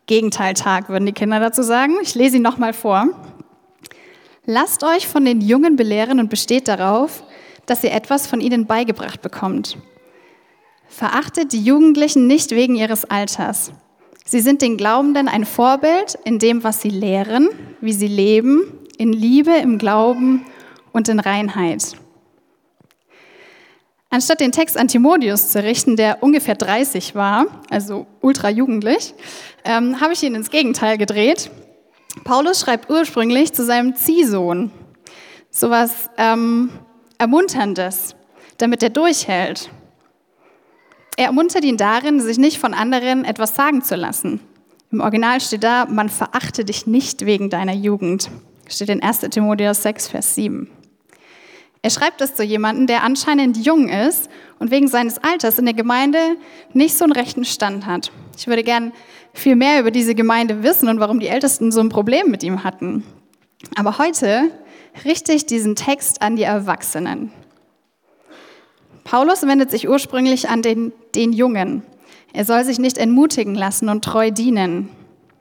Gegenteiltag, 0.07 0.89
würden 0.89 1.07
die 1.07 1.13
Kinder 1.13 1.41
dazu 1.41 1.63
sagen. 1.63 1.95
Ich 2.03 2.15
lese 2.15 2.37
ihn 2.37 2.43
nochmal 2.43 2.73
vor. 2.73 3.09
Lasst 4.47 4.85
euch 4.85 5.09
von 5.09 5.25
den 5.25 5.41
Jungen 5.41 5.75
belehren 5.75 6.21
und 6.21 6.31
besteht 6.31 6.69
darauf, 6.69 7.25
dass 7.67 7.83
ihr 7.83 7.93
etwas 7.93 8.29
von 8.29 8.41
ihnen 8.41 8.67
beigebracht 8.67 9.21
bekommt. 9.21 9.77
Verachtet 10.89 11.53
die 11.53 11.63
Jugendlichen 11.63 12.29
nicht 12.29 12.53
wegen 12.53 12.77
ihres 12.77 13.05
Alters. 13.05 13.73
Sie 14.25 14.41
sind 14.41 14.63
den 14.63 14.77
Glaubenden 14.77 15.27
ein 15.27 15.45
Vorbild 15.45 16.17
in 16.25 16.39
dem, 16.39 16.63
was 16.63 16.81
sie 16.81 16.91
lehren, 16.91 17.49
wie 17.81 17.93
sie 17.93 18.07
leben, 18.07 18.73
in 18.99 19.13
Liebe, 19.13 19.51
im 19.51 19.79
Glauben 19.79 20.47
und 20.93 21.09
in 21.09 21.19
Reinheit. 21.19 21.97
Anstatt 24.11 24.41
den 24.41 24.53
Text 24.53 24.79
an 24.79 24.87
Timotheus 24.87 25.51
zu 25.51 25.63
richten, 25.63 25.97
der 25.97 26.23
ungefähr 26.23 26.55
30 26.55 27.17
war, 27.17 27.47
also 27.69 28.07
ultra 28.21 28.49
jugendlich, 28.49 29.13
ähm, 29.65 30.01
habe 30.01 30.13
ich 30.13 30.23
ihn 30.23 30.37
ins 30.37 30.51
Gegenteil 30.51 30.97
gedreht. 30.99 31.51
Paulus 32.25 32.61
schreibt 32.61 32.91
ursprünglich 32.91 33.53
zu 33.53 33.65
seinem 33.65 33.95
Ziehsohn 33.95 34.71
sowas 35.51 36.11
ähm, 36.19 36.71
Ermunterndes, 37.19 38.15
damit 38.59 38.83
er 38.83 38.91
durchhält. 38.91 39.71
Er 41.17 41.27
ermuntert 41.27 41.65
ihn 41.65 41.79
darin, 41.79 42.21
sich 42.21 42.37
nicht 42.37 42.59
von 42.59 42.75
anderen 42.75 43.25
etwas 43.25 43.55
sagen 43.55 43.83
zu 43.83 43.97
lassen. 43.97 44.41
Im 44.93 45.01
Original 45.01 45.41
steht 45.41 45.65
da, 45.65 45.87
man 45.87 46.09
verachte 46.09 46.65
dich 46.65 46.87
nicht 46.87 47.25
wegen 47.25 47.49
deiner 47.49 47.73
Jugend. 47.73 48.31
Steht 48.69 48.91
in 48.91 49.03
1 49.03 49.21
Timotheus 49.31 49.83
6, 49.83 50.09
Vers 50.09 50.35
7. 50.35 50.71
Er 51.83 51.91
schreibt 51.91 52.21
es 52.21 52.35
zu 52.35 52.43
jemandem, 52.43 52.87
der 52.87 53.03
anscheinend 53.03 53.65
jung 53.65 53.89
ist 53.89 54.29
und 54.59 54.71
wegen 54.71 54.89
seines 54.89 55.19
Alters 55.19 55.59
in 55.59 55.67
der 55.67 55.75
Gemeinde 55.75 56.19
nicht 56.73 56.97
so 56.97 57.05
einen 57.05 57.13
rechten 57.13 57.45
Stand 57.45 57.87
hat. 57.87 58.11
Ich 58.37 58.47
würde 58.47 58.65
gern 58.65 58.93
viel 59.37 59.57
mehr 59.57 59.81
über 59.81 59.91
diese 59.91 60.15
Gemeinde 60.15 60.63
wissen 60.63 60.89
und 60.89 61.01
warum 61.01 61.21
die 61.21 61.29
Ältesten 61.29 61.71
so 61.71 61.81
ein 61.81 61.89
Problem 61.89 62.31
mit 62.31 62.43
ihm 62.43 62.65
hatten. 62.65 63.05
Aber 63.75 63.99
heute 63.99 64.51
richte 65.05 65.33
ich 65.33 65.47
diesen 65.47 65.77
Text 65.77 66.23
an 66.23 66.37
die 66.37 66.43
Erwachsenen. 66.43 67.31
Paulus 69.05 69.47
wendet 69.47 69.71
sich 69.71 69.89
ursprünglich 69.89 70.49
an 70.49 70.63
den, 70.63 70.93
den 71.15 71.33
Jungen. 71.33 71.83
Er 72.33 72.45
soll 72.45 72.65
sich 72.65 72.79
nicht 72.79 72.99
entmutigen 72.99 73.55
lassen 73.55 73.89
und 73.89 74.05
treu 74.05 74.31
dienen. 74.31 74.89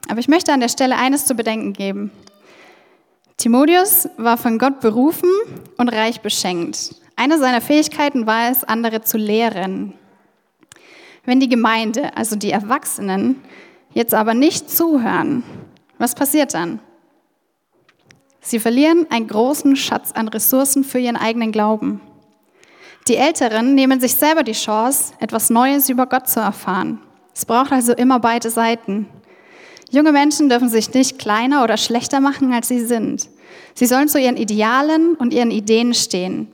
Aber 0.08 0.20
ich 0.20 0.28
möchte 0.28 0.54
an 0.54 0.60
der 0.60 0.70
Stelle 0.70 0.98
eines 0.98 1.26
zu 1.26 1.34
bedenken 1.34 1.74
geben. 1.74 2.12
Timotheus 3.38 4.08
war 4.18 4.38
von 4.38 4.60
Gott 4.60 4.82
berufen 4.82 5.30
und 5.78 5.90
reich 5.90 6.22
beschenkt. 6.22 6.96
Eine 7.16 7.40
seiner 7.40 7.62
Fähigkeiten 7.62 8.28
war 8.28 8.52
es, 8.52 8.64
andere 8.64 9.02
zu 9.02 9.18
lehren. 9.18 9.94
Wenn 11.26 11.40
die 11.40 11.50
Gemeinde, 11.50 12.16
also 12.16 12.36
die 12.36 12.52
Erwachsenen, 12.52 13.42
jetzt 13.96 14.14
aber 14.14 14.36
nicht 14.36 14.70
zuhören, 14.70 15.44
was 15.98 16.14
passiert 16.14 16.54
dann? 16.54 16.80
Sie 18.42 18.60
verlieren 18.60 19.08
einen 19.10 19.28
großen 19.28 19.76
Schatz 19.76 20.12
an 20.12 20.28
Ressourcen 20.28 20.84
für 20.84 21.00
ihren 21.00 21.16
eigenen 21.16 21.52
Glauben. 21.52 22.00
Die 23.08 23.16
Älteren 23.16 23.74
nehmen 23.74 24.00
sich 24.00 24.14
selber 24.16 24.44
die 24.44 24.52
Chance, 24.52 25.14
etwas 25.20 25.50
Neues 25.50 25.90
über 25.90 26.06
Gott 26.06 26.28
zu 26.28 26.40
erfahren. 26.40 27.00
Es 27.34 27.46
braucht 27.46 27.72
also 27.72 27.94
immer 27.94 28.20
beide 28.20 28.50
Seiten. 28.52 29.08
Junge 29.90 30.12
Menschen 30.12 30.50
dürfen 30.50 30.70
sich 30.70 30.94
nicht 30.94 31.18
kleiner 31.18 31.64
oder 31.64 31.78
schlechter 31.78 32.20
machen, 32.20 32.54
als 32.54 32.68
sie 32.68 32.86
sind. 32.86 33.30
Sie 33.74 33.86
sollen 33.86 34.08
zu 34.08 34.20
ihren 34.20 34.38
Idealen 34.38 35.16
und 35.16 35.34
ihren 35.34 35.52
Ideen 35.52 35.94
stehen. 35.94 36.52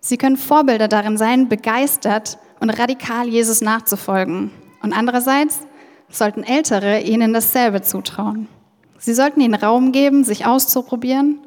Sie 0.00 0.18
können 0.18 0.36
Vorbilder 0.36 0.88
darin 0.88 1.16
sein, 1.16 1.48
begeistert 1.48 2.38
und 2.60 2.70
radikal 2.70 3.28
Jesus 3.28 3.60
nachzufolgen. 3.60 4.50
Und 4.82 4.92
andererseits 4.92 5.60
sollten 6.12 6.44
Ältere 6.44 7.00
ihnen 7.00 7.32
dasselbe 7.32 7.82
zutrauen. 7.82 8.46
Sie 8.98 9.14
sollten 9.14 9.40
ihnen 9.40 9.54
Raum 9.54 9.90
geben, 9.90 10.22
sich 10.22 10.46
auszuprobieren 10.46 11.40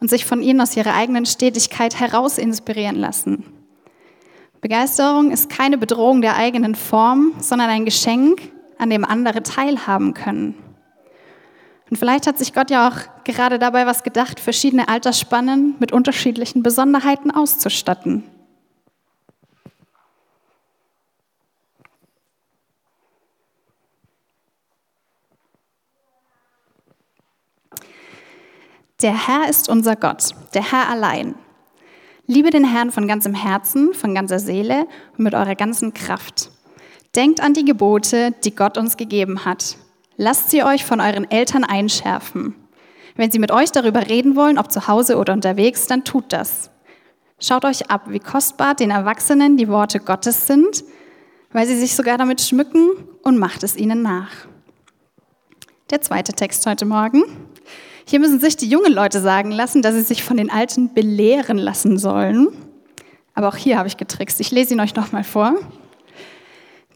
und 0.00 0.08
sich 0.08 0.24
von 0.24 0.42
ihnen 0.42 0.60
aus 0.60 0.76
ihrer 0.76 0.94
eigenen 0.94 1.26
Stetigkeit 1.26 1.98
heraus 1.98 2.38
inspirieren 2.38 2.96
lassen. 2.96 3.44
Begeisterung 4.60 5.30
ist 5.30 5.48
keine 5.48 5.78
Bedrohung 5.78 6.20
der 6.20 6.36
eigenen 6.36 6.74
Form, 6.74 7.32
sondern 7.40 7.70
ein 7.70 7.84
Geschenk, 7.84 8.52
an 8.78 8.90
dem 8.90 9.04
andere 9.04 9.42
teilhaben 9.42 10.14
können. 10.14 10.54
Und 11.90 11.96
vielleicht 11.96 12.26
hat 12.26 12.38
sich 12.38 12.52
Gott 12.52 12.70
ja 12.70 12.88
auch 12.88 13.24
gerade 13.24 13.58
dabei 13.58 13.84
was 13.84 14.02
gedacht, 14.02 14.38
verschiedene 14.38 14.88
Altersspannen 14.88 15.74
mit 15.80 15.92
unterschiedlichen 15.92 16.62
Besonderheiten 16.62 17.30
auszustatten. 17.30 18.24
Der 29.02 29.28
Herr 29.28 29.48
ist 29.48 29.70
unser 29.70 29.96
Gott, 29.96 30.34
der 30.52 30.72
Herr 30.72 30.90
allein. 30.90 31.34
Liebe 32.26 32.50
den 32.50 32.64
Herrn 32.64 32.90
von 32.90 33.08
ganzem 33.08 33.34
Herzen, 33.34 33.94
von 33.94 34.14
ganzer 34.14 34.38
Seele 34.38 34.86
und 35.16 35.24
mit 35.24 35.34
eurer 35.34 35.54
ganzen 35.54 35.94
Kraft. 35.94 36.50
Denkt 37.16 37.40
an 37.40 37.54
die 37.54 37.64
Gebote, 37.64 38.32
die 38.44 38.54
Gott 38.54 38.76
uns 38.76 38.98
gegeben 38.98 39.46
hat. 39.46 39.78
Lasst 40.16 40.50
sie 40.50 40.62
euch 40.62 40.84
von 40.84 41.00
euren 41.00 41.30
Eltern 41.30 41.64
einschärfen. 41.64 42.54
Wenn 43.16 43.30
sie 43.30 43.38
mit 43.38 43.50
euch 43.50 43.72
darüber 43.72 44.06
reden 44.06 44.36
wollen, 44.36 44.58
ob 44.58 44.70
zu 44.70 44.86
Hause 44.86 45.16
oder 45.16 45.32
unterwegs, 45.32 45.86
dann 45.86 46.04
tut 46.04 46.26
das. 46.28 46.70
Schaut 47.40 47.64
euch 47.64 47.90
ab, 47.90 48.02
wie 48.08 48.20
kostbar 48.20 48.74
den 48.74 48.90
Erwachsenen 48.90 49.56
die 49.56 49.68
Worte 49.68 49.98
Gottes 50.00 50.46
sind, 50.46 50.84
weil 51.52 51.66
sie 51.66 51.78
sich 51.78 51.96
sogar 51.96 52.18
damit 52.18 52.42
schmücken 52.42 52.90
und 53.22 53.38
macht 53.38 53.62
es 53.62 53.78
ihnen 53.78 54.02
nach. 54.02 54.30
Der 55.88 56.02
zweite 56.02 56.34
Text 56.34 56.66
heute 56.66 56.84
Morgen. 56.84 57.49
Hier 58.06 58.20
müssen 58.20 58.40
sich 58.40 58.56
die 58.56 58.68
jungen 58.68 58.92
Leute 58.92 59.20
sagen 59.20 59.50
lassen, 59.50 59.82
dass 59.82 59.94
sie 59.94 60.02
sich 60.02 60.22
von 60.22 60.36
den 60.36 60.50
Alten 60.50 60.94
belehren 60.94 61.58
lassen 61.58 61.98
sollen. 61.98 62.48
Aber 63.34 63.48
auch 63.48 63.56
hier 63.56 63.78
habe 63.78 63.88
ich 63.88 63.96
getrickst. 63.96 64.40
Ich 64.40 64.50
lese 64.50 64.74
ihn 64.74 64.80
euch 64.80 64.94
nochmal 64.94 65.24
vor. 65.24 65.54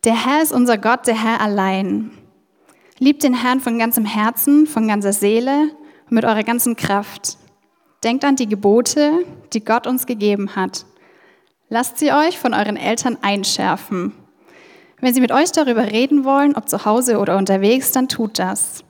Der 0.04 0.26
Herr 0.26 0.42
ist 0.42 0.52
unser 0.52 0.76
Gott, 0.76 1.06
der 1.06 1.22
Herr 1.22 1.40
allein. 1.40 2.10
Liebt 2.98 3.22
den 3.22 3.34
Herrn 3.34 3.60
von 3.60 3.78
ganzem 3.78 4.04
Herzen, 4.04 4.66
von 4.66 4.86
ganzer 4.86 5.12
Seele 5.12 5.70
und 6.08 6.12
mit 6.12 6.24
eurer 6.24 6.42
ganzen 6.42 6.76
Kraft. 6.76 7.38
Denkt 8.02 8.24
an 8.24 8.36
die 8.36 8.48
Gebote, 8.48 9.24
die 9.52 9.64
Gott 9.64 9.86
uns 9.86 10.06
gegeben 10.06 10.54
hat. 10.56 10.84
Lasst 11.70 11.98
sie 11.98 12.12
euch 12.12 12.38
von 12.38 12.52
euren 12.52 12.76
Eltern 12.76 13.16
einschärfen. 13.22 14.12
Wenn 15.00 15.14
sie 15.14 15.20
mit 15.20 15.32
euch 15.32 15.52
darüber 15.52 15.90
reden 15.90 16.24
wollen, 16.24 16.54
ob 16.54 16.68
zu 16.68 16.84
Hause 16.84 17.18
oder 17.18 17.36
unterwegs, 17.36 17.90
dann 17.90 18.08
tut 18.08 18.38
das. 18.38 18.84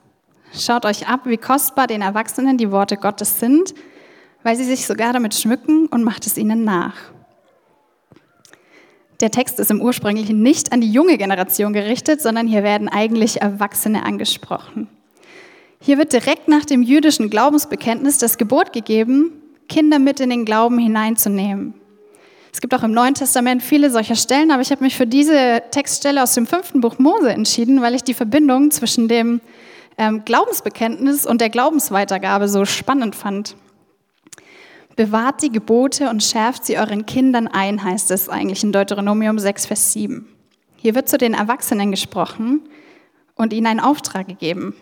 Schaut 0.57 0.85
euch 0.85 1.07
ab, 1.07 1.21
wie 1.25 1.37
kostbar 1.37 1.87
den 1.87 2.01
Erwachsenen 2.01 2.57
die 2.57 2.71
Worte 2.71 2.95
Gottes 2.95 3.39
sind, 3.39 3.73
weil 4.43 4.55
sie 4.55 4.63
sich 4.63 4.85
sogar 4.85 5.11
damit 5.11 5.35
schmücken 5.35 5.87
und 5.87 6.03
macht 6.03 6.25
es 6.25 6.37
ihnen 6.37 6.63
nach. 6.63 6.95
Der 9.21 9.31
Text 9.31 9.59
ist 9.59 9.71
im 9.71 9.81
ursprünglichen 9.81 10.41
nicht 10.41 10.71
an 10.71 10.81
die 10.81 10.91
junge 10.91 11.17
Generation 11.17 11.73
gerichtet, 11.73 12.21
sondern 12.21 12.47
hier 12.47 12.63
werden 12.63 12.87
eigentlich 12.87 13.41
Erwachsene 13.41 14.03
angesprochen. 14.03 14.87
Hier 15.81 15.97
wird 15.97 16.13
direkt 16.13 16.47
nach 16.47 16.65
dem 16.65 16.81
jüdischen 16.81 17.29
Glaubensbekenntnis 17.29 18.17
das 18.17 18.37
Gebot 18.37 18.73
gegeben, 18.73 19.33
Kinder 19.67 19.99
mit 19.99 20.19
in 20.19 20.29
den 20.29 20.45
Glauben 20.45 20.79
hineinzunehmen. 20.79 21.73
Es 22.51 22.61
gibt 22.61 22.73
auch 22.73 22.83
im 22.83 22.93
Neuen 22.93 23.13
Testament 23.13 23.61
viele 23.61 23.91
solcher 23.91 24.15
Stellen, 24.15 24.51
aber 24.51 24.61
ich 24.61 24.71
habe 24.71 24.83
mich 24.83 24.95
für 24.95 25.07
diese 25.07 25.63
Textstelle 25.71 26.23
aus 26.23 26.33
dem 26.33 26.47
fünften 26.47 26.79
Buch 26.79 26.99
Mose 26.99 27.29
entschieden, 27.29 27.81
weil 27.81 27.95
ich 27.95 28.03
die 28.03 28.13
Verbindung 28.13 28.71
zwischen 28.71 29.09
dem 29.09 29.41
ähm, 29.97 30.23
Glaubensbekenntnis 30.25 31.25
und 31.25 31.41
der 31.41 31.49
Glaubensweitergabe 31.49 32.47
so 32.47 32.65
spannend 32.65 33.15
fand. 33.15 33.55
Bewahrt 34.95 35.41
die 35.41 35.51
Gebote 35.51 36.09
und 36.09 36.23
schärft 36.23 36.65
sie 36.65 36.77
euren 36.77 37.05
Kindern 37.05 37.47
ein, 37.47 37.83
heißt 37.83 38.11
es 38.11 38.29
eigentlich 38.29 38.63
in 38.63 38.71
Deuteronomium 38.71 39.39
6, 39.39 39.65
Vers 39.65 39.93
7. 39.93 40.27
Hier 40.77 40.95
wird 40.95 41.09
zu 41.09 41.17
den 41.17 41.33
Erwachsenen 41.33 41.91
gesprochen 41.91 42.61
und 43.35 43.51
ihnen 43.51 43.67
einen 43.67 43.79
Auftrag 43.79 44.27
gegeben. 44.27 44.73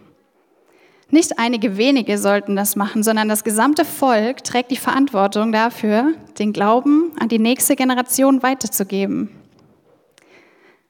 Nicht 1.10 1.38
einige 1.38 1.78
wenige 1.78 2.17
sollten 2.17 2.56
das 2.56 2.76
machen, 2.76 3.04
sondern 3.04 3.30
das 3.30 3.43
gesamte 3.43 3.86
Volk 3.86 4.43
trägt 4.43 4.71
die 4.71 4.78
Verantwortung 4.78 5.52
dafür, 5.52 6.13
den 6.39 6.54
Glauben 6.54 7.12
an 7.19 7.30
die 7.30 7.39
nächste 7.39 7.76
Generation 7.76 8.41
weiterzugeben. 8.41 9.30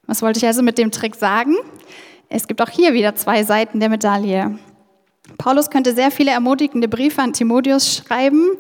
Was 0.06 0.22
wollte 0.22 0.40
ich 0.40 0.46
also 0.46 0.64
mit 0.64 0.78
dem 0.78 0.92
Trick 0.92 1.16
sagen? 1.16 1.56
Es 2.36 2.48
gibt 2.48 2.64
auch 2.64 2.70
hier 2.70 2.96
wieder 2.96 3.14
zwei 3.14 3.44
Seiten 3.44 3.80
der 3.80 3.90
Medaille. 3.90 4.58
Paulus 5.38 5.70
könnte 5.70 5.94
sehr 5.94 6.10
viele 6.10 6.32
ermutigende 6.32 6.88
Briefe 6.88 7.22
an 7.22 7.32
Timotheus 7.32 7.96
schreiben. 7.96 8.58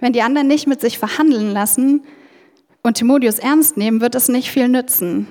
Wenn 0.00 0.12
die 0.12 0.22
anderen 0.22 0.48
nicht 0.48 0.66
mit 0.66 0.80
sich 0.80 0.98
verhandeln 0.98 1.52
lassen 1.52 2.02
und 2.82 2.96
Timotheus 2.96 3.38
ernst 3.38 3.76
nehmen, 3.76 4.00
wird 4.00 4.16
es 4.16 4.28
nicht 4.28 4.50
viel 4.50 4.66
nützen. 4.66 5.28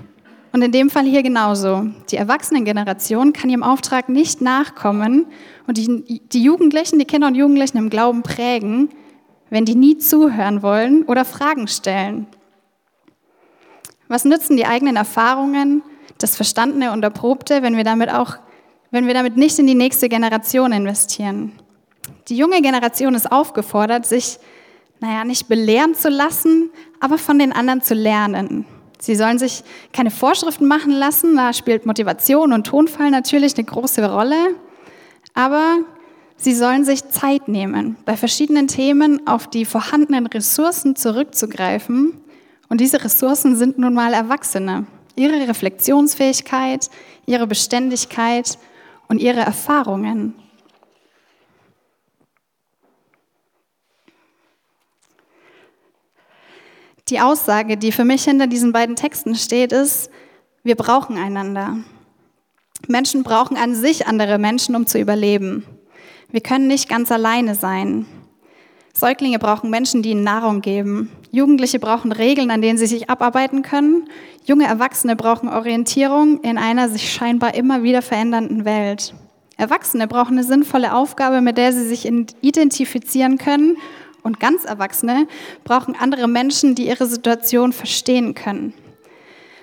Und 0.53 0.61
in 0.61 0.71
dem 0.71 0.89
Fall 0.89 1.03
hier 1.03 1.21
genauso. 1.21 1.85
Die 2.09 2.15
Erwachsenengeneration 2.15 3.33
kann 3.33 3.49
ihrem 3.49 3.61
Auftrag 3.63 4.07
nicht 4.07 4.39
nachkommen 4.39 5.25
und 5.67 5.77
die, 5.77 6.21
die 6.31 6.43
Jugendlichen, 6.43 6.97
die 6.97 7.03
Kinder 7.03 7.27
und 7.27 7.35
Jugendlichen 7.35 7.77
im 7.77 7.89
Glauben 7.89 8.23
prägen, 8.23 8.87
wenn 9.49 9.65
die 9.65 9.75
nie 9.75 9.97
zuhören 9.97 10.63
wollen 10.63 11.03
oder 11.03 11.25
Fragen 11.25 11.67
stellen. 11.67 12.27
Was 14.07 14.23
nützen 14.23 14.55
die 14.55 14.65
eigenen 14.65 14.95
Erfahrungen, 14.95 15.83
das 16.23 16.35
Verstandene 16.35 16.91
und 16.91 17.03
Erprobte, 17.03 17.61
wenn 17.61 17.77
wir 17.77 17.83
damit 17.83 18.11
auch, 18.11 18.37
wenn 18.91 19.07
wir 19.07 19.13
damit 19.13 19.37
nicht 19.37 19.59
in 19.59 19.67
die 19.67 19.75
nächste 19.75 20.09
Generation 20.09 20.71
investieren. 20.71 21.53
Die 22.27 22.37
junge 22.37 22.61
Generation 22.61 23.15
ist 23.15 23.31
aufgefordert, 23.31 24.05
sich, 24.05 24.39
naja, 24.99 25.23
nicht 25.25 25.47
belehren 25.47 25.95
zu 25.95 26.09
lassen, 26.09 26.69
aber 26.99 27.17
von 27.17 27.39
den 27.39 27.51
anderen 27.51 27.81
zu 27.81 27.93
lernen. 27.93 28.65
Sie 28.99 29.15
sollen 29.15 29.39
sich 29.39 29.63
keine 29.93 30.11
Vorschriften 30.11 30.67
machen 30.67 30.91
lassen, 30.91 31.35
da 31.35 31.53
spielt 31.53 31.85
Motivation 31.85 32.53
und 32.53 32.67
Tonfall 32.67 33.09
natürlich 33.09 33.55
eine 33.57 33.65
große 33.65 34.07
Rolle, 34.09 34.55
aber 35.33 35.79
sie 36.37 36.53
sollen 36.53 36.85
sich 36.85 37.09
Zeit 37.09 37.47
nehmen, 37.47 37.95
bei 38.05 38.15
verschiedenen 38.15 38.67
Themen 38.67 39.25
auf 39.27 39.47
die 39.47 39.65
vorhandenen 39.65 40.27
Ressourcen 40.27 40.95
zurückzugreifen. 40.95 42.13
Und 42.69 42.79
diese 42.79 43.03
Ressourcen 43.03 43.55
sind 43.55 43.79
nun 43.79 43.93
mal 43.93 44.13
Erwachsene 44.13 44.85
ihre 45.15 45.47
Reflexionsfähigkeit, 45.47 46.89
ihre 47.25 47.47
Beständigkeit 47.47 48.57
und 49.07 49.19
ihre 49.19 49.41
Erfahrungen. 49.41 50.35
Die 57.09 57.19
Aussage, 57.19 57.75
die 57.75 57.91
für 57.91 58.05
mich 58.05 58.23
hinter 58.23 58.47
diesen 58.47 58.71
beiden 58.71 58.95
Texten 58.95 59.35
steht, 59.35 59.73
ist, 59.73 60.09
wir 60.63 60.75
brauchen 60.75 61.17
einander. 61.17 61.77
Menschen 62.87 63.23
brauchen 63.23 63.57
an 63.57 63.75
sich 63.75 64.07
andere 64.07 64.37
Menschen, 64.37 64.75
um 64.75 64.87
zu 64.87 64.97
überleben. 64.97 65.65
Wir 66.29 66.41
können 66.41 66.67
nicht 66.67 66.87
ganz 66.87 67.11
alleine 67.11 67.55
sein. 67.55 68.05
Säuglinge 68.93 69.39
brauchen 69.39 69.69
Menschen, 69.69 70.01
die 70.01 70.11
ihnen 70.11 70.23
Nahrung 70.23 70.61
geben. 70.61 71.11
Jugendliche 71.31 71.79
brauchen 71.79 72.11
Regeln, 72.11 72.51
an 72.51 72.61
denen 72.61 72.77
sie 72.77 72.87
sich 72.87 73.09
abarbeiten 73.09 73.61
können. 73.61 74.09
Junge 74.45 74.65
Erwachsene 74.65 75.15
brauchen 75.15 75.47
Orientierung 75.47 76.41
in 76.41 76.57
einer 76.57 76.89
sich 76.89 77.11
scheinbar 77.11 77.55
immer 77.55 77.83
wieder 77.83 78.01
verändernden 78.01 78.65
Welt. 78.65 79.13
Erwachsene 79.55 80.07
brauchen 80.07 80.33
eine 80.37 80.43
sinnvolle 80.43 80.93
Aufgabe, 80.93 81.39
mit 81.39 81.57
der 81.57 81.71
sie 81.71 81.87
sich 81.87 82.05
identifizieren 82.41 83.37
können. 83.37 83.77
Und 84.23 84.39
ganz 84.39 84.65
Erwachsene 84.65 85.27
brauchen 85.63 85.95
andere 85.95 86.27
Menschen, 86.27 86.75
die 86.75 86.87
ihre 86.87 87.05
Situation 87.05 87.71
verstehen 87.71 88.35
können. 88.35 88.73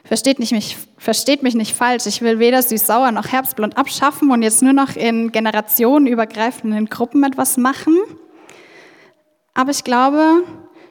Versteht, 0.05 0.39
nicht 0.39 0.53
mich, 0.53 0.79
versteht 0.97 1.43
mich 1.43 1.55
nicht 1.55 1.75
falsch, 1.75 2.07
ich 2.07 2.23
will 2.23 2.39
weder 2.39 2.63
süß-sauer 2.63 3.13
noch 3.13 3.29
herbstblond 3.29 3.77
abschaffen 3.77 4.31
und 4.31 4.43
jetzt 4.43 4.63
nur 4.63 4.73
noch 4.73 4.97
in 4.97 5.33
generationenübergreifenden 5.33 6.87
Gruppen 6.87 7.25
etwas 7.25 7.59
machen. 7.59 7.95
Aber 9.53 9.71
ich 9.71 9.85
glaube, 9.85 10.45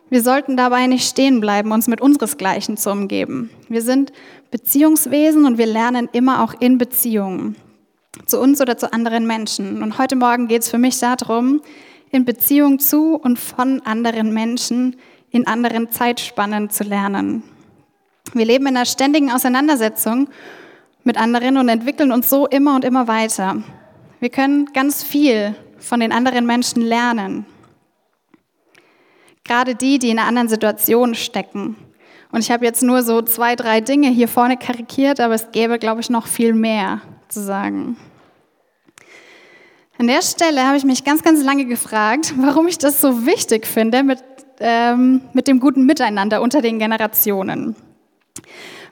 wir 0.10 0.22
sollten 0.22 0.56
dabei 0.56 0.88
nicht 0.88 1.08
stehen 1.08 1.41
bleiben, 1.41 1.72
uns 1.72 1.88
mit 1.88 2.00
unseresgleichen 2.02 2.78
zu 2.78 2.91
umgeben. 2.91 3.50
Wir 3.67 3.82
sind 3.82 4.13
Beziehungswesen 4.52 5.46
und 5.46 5.58
wir 5.58 5.65
lernen 5.65 6.08
immer 6.13 6.43
auch 6.43 6.54
in 6.60 6.78
Beziehungen. 6.78 7.56
Zu 8.26 8.39
uns 8.39 8.62
oder 8.62 8.78
zu 8.78 8.91
anderen 8.93 9.28
Menschen. 9.28 9.84
Und 9.84 9.98
heute 9.98 10.15
Morgen 10.15 10.48
geht 10.48 10.63
es 10.63 10.70
für 10.70 10.78
mich 10.78 10.98
darum, 11.00 11.62
in 12.10 12.26
Beziehung 12.26 12.80
zu 12.80 13.15
und 13.15 13.38
von 13.38 13.82
anderen 13.82 14.34
Menschen 14.34 14.96
in 15.30 15.46
anderen 15.46 15.91
Zeitspannen 15.91 16.70
zu 16.70 16.84
lernen. 16.84 17.43
Wir 18.34 18.46
leben 18.46 18.67
in 18.67 18.76
einer 18.76 18.86
ständigen 18.86 19.32
Auseinandersetzung 19.32 20.30
mit 21.04 21.17
anderen 21.17 21.58
und 21.58 21.70
entwickeln 21.70 22.12
uns 22.12 22.30
so 22.30 22.48
immer 22.48 22.76
und 22.76 22.86
immer 22.86 23.08
weiter. 23.08 23.62
Wir 24.20 24.30
können 24.30 24.65
ganz 24.74 25.04
viel 25.04 25.56
von 25.80 26.00
den 26.00 26.12
anderen 26.12 26.46
Menschen 26.46 26.82
lernen. 26.82 27.46
Gerade 29.47 29.75
die, 29.75 29.97
die 29.97 30.10
in 30.10 30.19
einer 30.19 30.27
anderen 30.27 30.49
Situation 30.49 31.15
stecken. 31.15 31.75
Und 32.31 32.41
ich 32.41 32.51
habe 32.51 32.65
jetzt 32.65 32.83
nur 32.83 33.03
so 33.03 33.21
zwei, 33.21 33.55
drei 33.55 33.79
Dinge 33.79 34.10
hier 34.10 34.27
vorne 34.27 34.57
karikiert, 34.57 35.19
aber 35.19 35.33
es 35.33 35.51
gäbe, 35.51 35.79
glaube 35.79 36.01
ich, 36.01 36.10
noch 36.10 36.27
viel 36.27 36.53
mehr 36.53 37.01
zu 37.29 37.41
sagen. 37.41 37.97
An 39.97 40.07
der 40.07 40.21
Stelle 40.21 40.67
habe 40.67 40.77
ich 40.77 40.83
mich 40.83 41.03
ganz, 41.03 41.23
ganz 41.23 41.43
lange 41.43 41.65
gefragt, 41.65 42.33
warum 42.38 42.67
ich 42.67 42.77
das 42.77 43.01
so 43.01 43.25
wichtig 43.25 43.65
finde 43.65 44.03
mit, 44.03 44.23
ähm, 44.60 45.21
mit 45.33 45.47
dem 45.47 45.60
guten 45.60 45.86
Miteinander 45.86 46.41
unter 46.41 46.62
den 46.62 46.77
Generationen. 46.77 47.75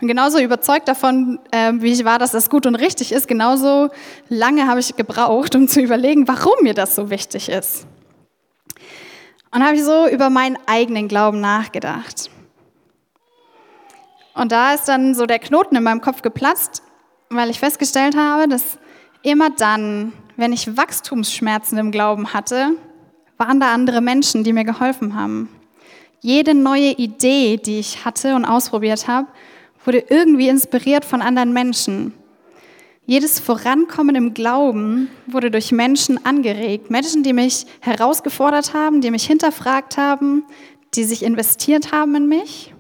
Und 0.02 0.08
genauso 0.08 0.40
überzeugt 0.40 0.88
davon, 0.88 1.40
äh, 1.52 1.74
wie 1.76 1.92
ich 1.92 2.06
war, 2.06 2.18
dass 2.18 2.32
das 2.32 2.50
gut 2.50 2.66
und 2.66 2.76
richtig 2.76 3.12
ist, 3.12 3.28
genauso 3.28 3.90
lange 4.30 4.68
habe 4.68 4.80
ich 4.80 4.96
gebraucht, 4.96 5.56
um 5.56 5.68
zu 5.68 5.82
überlegen, 5.82 6.28
warum 6.28 6.56
mir 6.64 6.74
das 6.74 6.96
so 6.96 7.10
wichtig 7.10 7.50
ist. 7.50 7.86
Und 9.56 9.64
habe 9.64 9.78
ich 9.78 9.86
so 9.86 10.06
über 10.10 10.30
meinen 10.30 10.58
eigenen 10.66 11.08
Glauben 11.08 11.40
nachgedacht. 11.40 12.30
Und 14.34 14.52
da 14.52 14.74
ist 14.74 14.90
dann 14.90 15.16
so 15.16 15.26
der 15.26 15.40
Knoten 15.40 15.78
in 15.78 15.84
meinem 15.84 16.02
Kopf 16.02 16.22
geplatzt, 16.22 16.84
weil 17.30 17.50
ich 17.50 17.60
festgestellt 17.60 18.18
habe, 18.18 18.50
dass 18.50 18.78
immer 19.24 19.50
dann, 19.50 20.12
wenn 20.36 20.52
ich 20.52 20.76
Wachstumsschmerzen 20.76 21.78
im 21.78 21.92
Glauben 21.92 22.34
hatte, 22.34 22.72
waren 23.38 23.62
da 23.62 23.74
andere 23.74 24.02
Menschen, 24.02 24.44
die 24.44 24.52
mir 24.52 24.66
geholfen 24.66 25.16
haben. 25.16 25.48
Jede 26.20 26.54
neue 26.54 26.92
Idee, 26.92 27.56
die 27.56 27.80
ich 27.80 28.04
hatte 28.04 28.36
und 28.36 28.44
ausprobiert 28.44 29.08
habe, 29.08 29.30
wurde 29.86 30.04
irgendwie 30.10 30.50
inspiriert 30.50 31.06
von 31.06 31.22
anderen 31.22 31.54
Menschen. 31.54 32.14
Jedes 33.08 33.40
Vorankommen 33.40 34.16
im 34.16 34.34
Glauben 34.34 35.10
wurde 35.28 35.52
durch 35.52 35.72
Menschen 35.72 36.26
angeregt. 36.26 36.90
Menschen, 36.90 37.22
die 37.22 37.34
mich 37.34 37.68
herausgefordert 37.82 38.74
haben, 38.74 39.00
die 39.02 39.12
mich 39.12 39.28
hinterfragt 39.28 39.98
haben, 39.98 40.44
die 40.96 41.04
sich 41.04 41.22
investiert 41.22 41.92
haben 41.92 42.16
in 42.16 42.28
mich. 42.28 42.74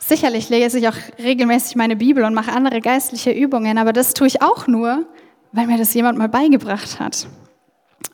Sicherlich 0.00 0.48
lese 0.48 0.80
ich 0.80 0.88
auch 0.88 0.96
regelmäßig 1.22 1.76
meine 1.76 1.94
Bibel 1.94 2.24
und 2.24 2.34
mache 2.34 2.52
andere 2.52 2.80
geistliche 2.80 3.30
Übungen, 3.30 3.78
aber 3.78 3.92
das 3.92 4.14
tue 4.14 4.26
ich 4.26 4.42
auch 4.42 4.66
nur, 4.66 5.06
weil 5.52 5.68
mir 5.68 5.78
das 5.78 5.94
jemand 5.94 6.18
mal 6.18 6.28
beigebracht 6.28 6.98
hat. 6.98 7.28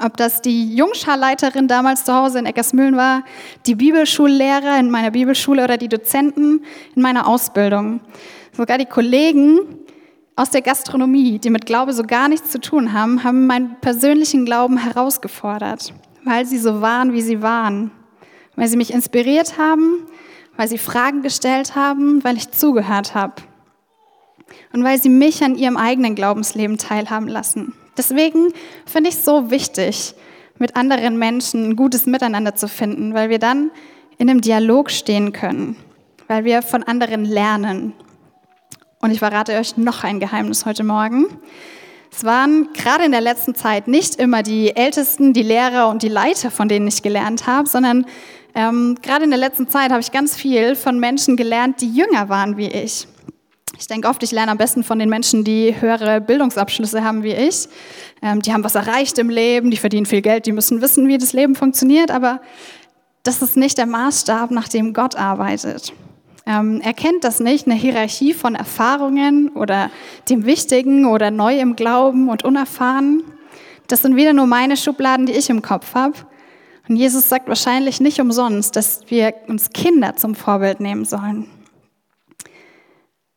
Ob 0.04 0.16
das 0.18 0.42
die 0.42 0.74
Jungscharleiterin 0.74 1.66
damals 1.66 2.04
zu 2.04 2.14
Hause 2.14 2.40
in 2.40 2.46
Eckersmühlen 2.46 2.96
war, 2.96 3.24
die 3.66 3.74
Bibelschullehrer 3.74 4.78
in 4.78 4.90
meiner 4.90 5.10
Bibelschule 5.10 5.64
oder 5.64 5.78
die 5.78 5.88
Dozenten 5.88 6.64
in 6.94 7.02
meiner 7.02 7.26
Ausbildung. 7.26 8.00
Sogar 8.52 8.78
die 8.78 8.86
Kollegen, 8.86 9.78
aus 10.42 10.50
der 10.50 10.62
Gastronomie, 10.62 11.38
die 11.38 11.50
mit 11.50 11.66
Glaube 11.66 11.92
so 11.92 12.02
gar 12.02 12.28
nichts 12.28 12.50
zu 12.50 12.60
tun 12.60 12.92
haben, 12.92 13.22
haben 13.22 13.46
meinen 13.46 13.76
persönlichen 13.80 14.44
Glauben 14.44 14.76
herausgefordert, 14.76 15.94
weil 16.24 16.46
sie 16.46 16.58
so 16.58 16.80
waren, 16.80 17.12
wie 17.12 17.22
sie 17.22 17.42
waren, 17.42 17.92
weil 18.56 18.66
sie 18.66 18.76
mich 18.76 18.92
inspiriert 18.92 19.56
haben, 19.56 20.04
weil 20.56 20.66
sie 20.66 20.78
Fragen 20.78 21.22
gestellt 21.22 21.76
haben, 21.76 22.24
weil 22.24 22.36
ich 22.36 22.50
zugehört 22.50 23.14
habe. 23.14 23.34
Und 24.72 24.82
weil 24.82 25.00
sie 25.00 25.10
mich 25.10 25.44
an 25.44 25.54
ihrem 25.54 25.76
eigenen 25.76 26.16
Glaubensleben 26.16 26.76
teilhaben 26.76 27.28
lassen. 27.28 27.74
Deswegen 27.96 28.52
finde 28.84 29.10
ich 29.10 29.16
es 29.16 29.24
so 29.24 29.52
wichtig, 29.52 30.16
mit 30.58 30.74
anderen 30.74 31.20
Menschen 31.20 31.68
ein 31.68 31.76
gutes 31.76 32.06
Miteinander 32.06 32.56
zu 32.56 32.66
finden, 32.66 33.14
weil 33.14 33.30
wir 33.30 33.38
dann 33.38 33.70
in 34.18 34.28
einem 34.28 34.40
Dialog 34.40 34.90
stehen 34.90 35.32
können, 35.32 35.76
weil 36.26 36.44
wir 36.44 36.62
von 36.62 36.82
anderen 36.82 37.24
lernen 37.24 37.92
und 39.02 39.10
ich 39.10 39.18
verrate 39.18 39.58
euch 39.58 39.76
noch 39.76 40.04
ein 40.04 40.20
Geheimnis 40.20 40.64
heute 40.64 40.84
Morgen. 40.84 41.26
Es 42.10 42.24
waren 42.24 42.68
gerade 42.72 43.04
in 43.04 43.10
der 43.10 43.20
letzten 43.20 43.54
Zeit 43.54 43.88
nicht 43.88 44.14
immer 44.16 44.42
die 44.42 44.76
Ältesten, 44.76 45.32
die 45.32 45.42
Lehrer 45.42 45.88
und 45.88 46.02
die 46.02 46.08
Leiter, 46.08 46.50
von 46.50 46.68
denen 46.68 46.86
ich 46.86 47.02
gelernt 47.02 47.46
habe, 47.46 47.68
sondern 47.68 48.06
ähm, 48.54 48.96
gerade 49.02 49.24
in 49.24 49.30
der 49.30 49.40
letzten 49.40 49.68
Zeit 49.68 49.90
habe 49.90 50.00
ich 50.00 50.12
ganz 50.12 50.36
viel 50.36 50.76
von 50.76 51.00
Menschen 51.00 51.36
gelernt, 51.36 51.80
die 51.80 51.90
jünger 51.90 52.28
waren 52.28 52.56
wie 52.56 52.68
ich. 52.68 53.08
Ich 53.76 53.88
denke 53.88 54.08
oft, 54.08 54.22
ich 54.22 54.30
lerne 54.30 54.52
am 54.52 54.58
besten 54.58 54.84
von 54.84 55.00
den 55.00 55.08
Menschen, 55.08 55.42
die 55.42 55.74
höhere 55.80 56.20
Bildungsabschlüsse 56.20 57.02
haben 57.02 57.24
wie 57.24 57.32
ich. 57.32 57.68
Ähm, 58.22 58.40
die 58.40 58.52
haben 58.52 58.62
was 58.62 58.76
erreicht 58.76 59.18
im 59.18 59.30
Leben, 59.30 59.72
die 59.72 59.78
verdienen 59.78 60.06
viel 60.06 60.22
Geld, 60.22 60.46
die 60.46 60.52
müssen 60.52 60.80
wissen, 60.80 61.08
wie 61.08 61.18
das 61.18 61.32
Leben 61.32 61.56
funktioniert, 61.56 62.12
aber 62.12 62.40
das 63.24 63.42
ist 63.42 63.56
nicht 63.56 63.78
der 63.78 63.86
Maßstab, 63.86 64.52
nach 64.52 64.68
dem 64.68 64.92
Gott 64.92 65.16
arbeitet. 65.16 65.92
Ähm, 66.44 66.80
er 66.82 66.92
kennt 66.92 67.24
das 67.24 67.40
nicht, 67.40 67.66
eine 67.66 67.76
Hierarchie 67.76 68.34
von 68.34 68.54
Erfahrungen 68.54 69.50
oder 69.50 69.90
dem 70.28 70.44
Wichtigen 70.44 71.06
oder 71.06 71.30
neu 71.30 71.58
im 71.58 71.76
Glauben 71.76 72.28
und 72.28 72.44
unerfahren. 72.44 73.22
Das 73.86 74.02
sind 74.02 74.16
wieder 74.16 74.32
nur 74.32 74.46
meine 74.46 74.76
Schubladen, 74.76 75.26
die 75.26 75.32
ich 75.32 75.50
im 75.50 75.62
Kopf 75.62 75.94
habe. 75.94 76.14
Und 76.88 76.96
Jesus 76.96 77.28
sagt 77.28 77.48
wahrscheinlich 77.48 78.00
nicht 78.00 78.20
umsonst, 78.20 78.74
dass 78.74 79.02
wir 79.08 79.34
uns 79.46 79.70
Kinder 79.70 80.16
zum 80.16 80.34
Vorbild 80.34 80.80
nehmen 80.80 81.04
sollen. 81.04 81.46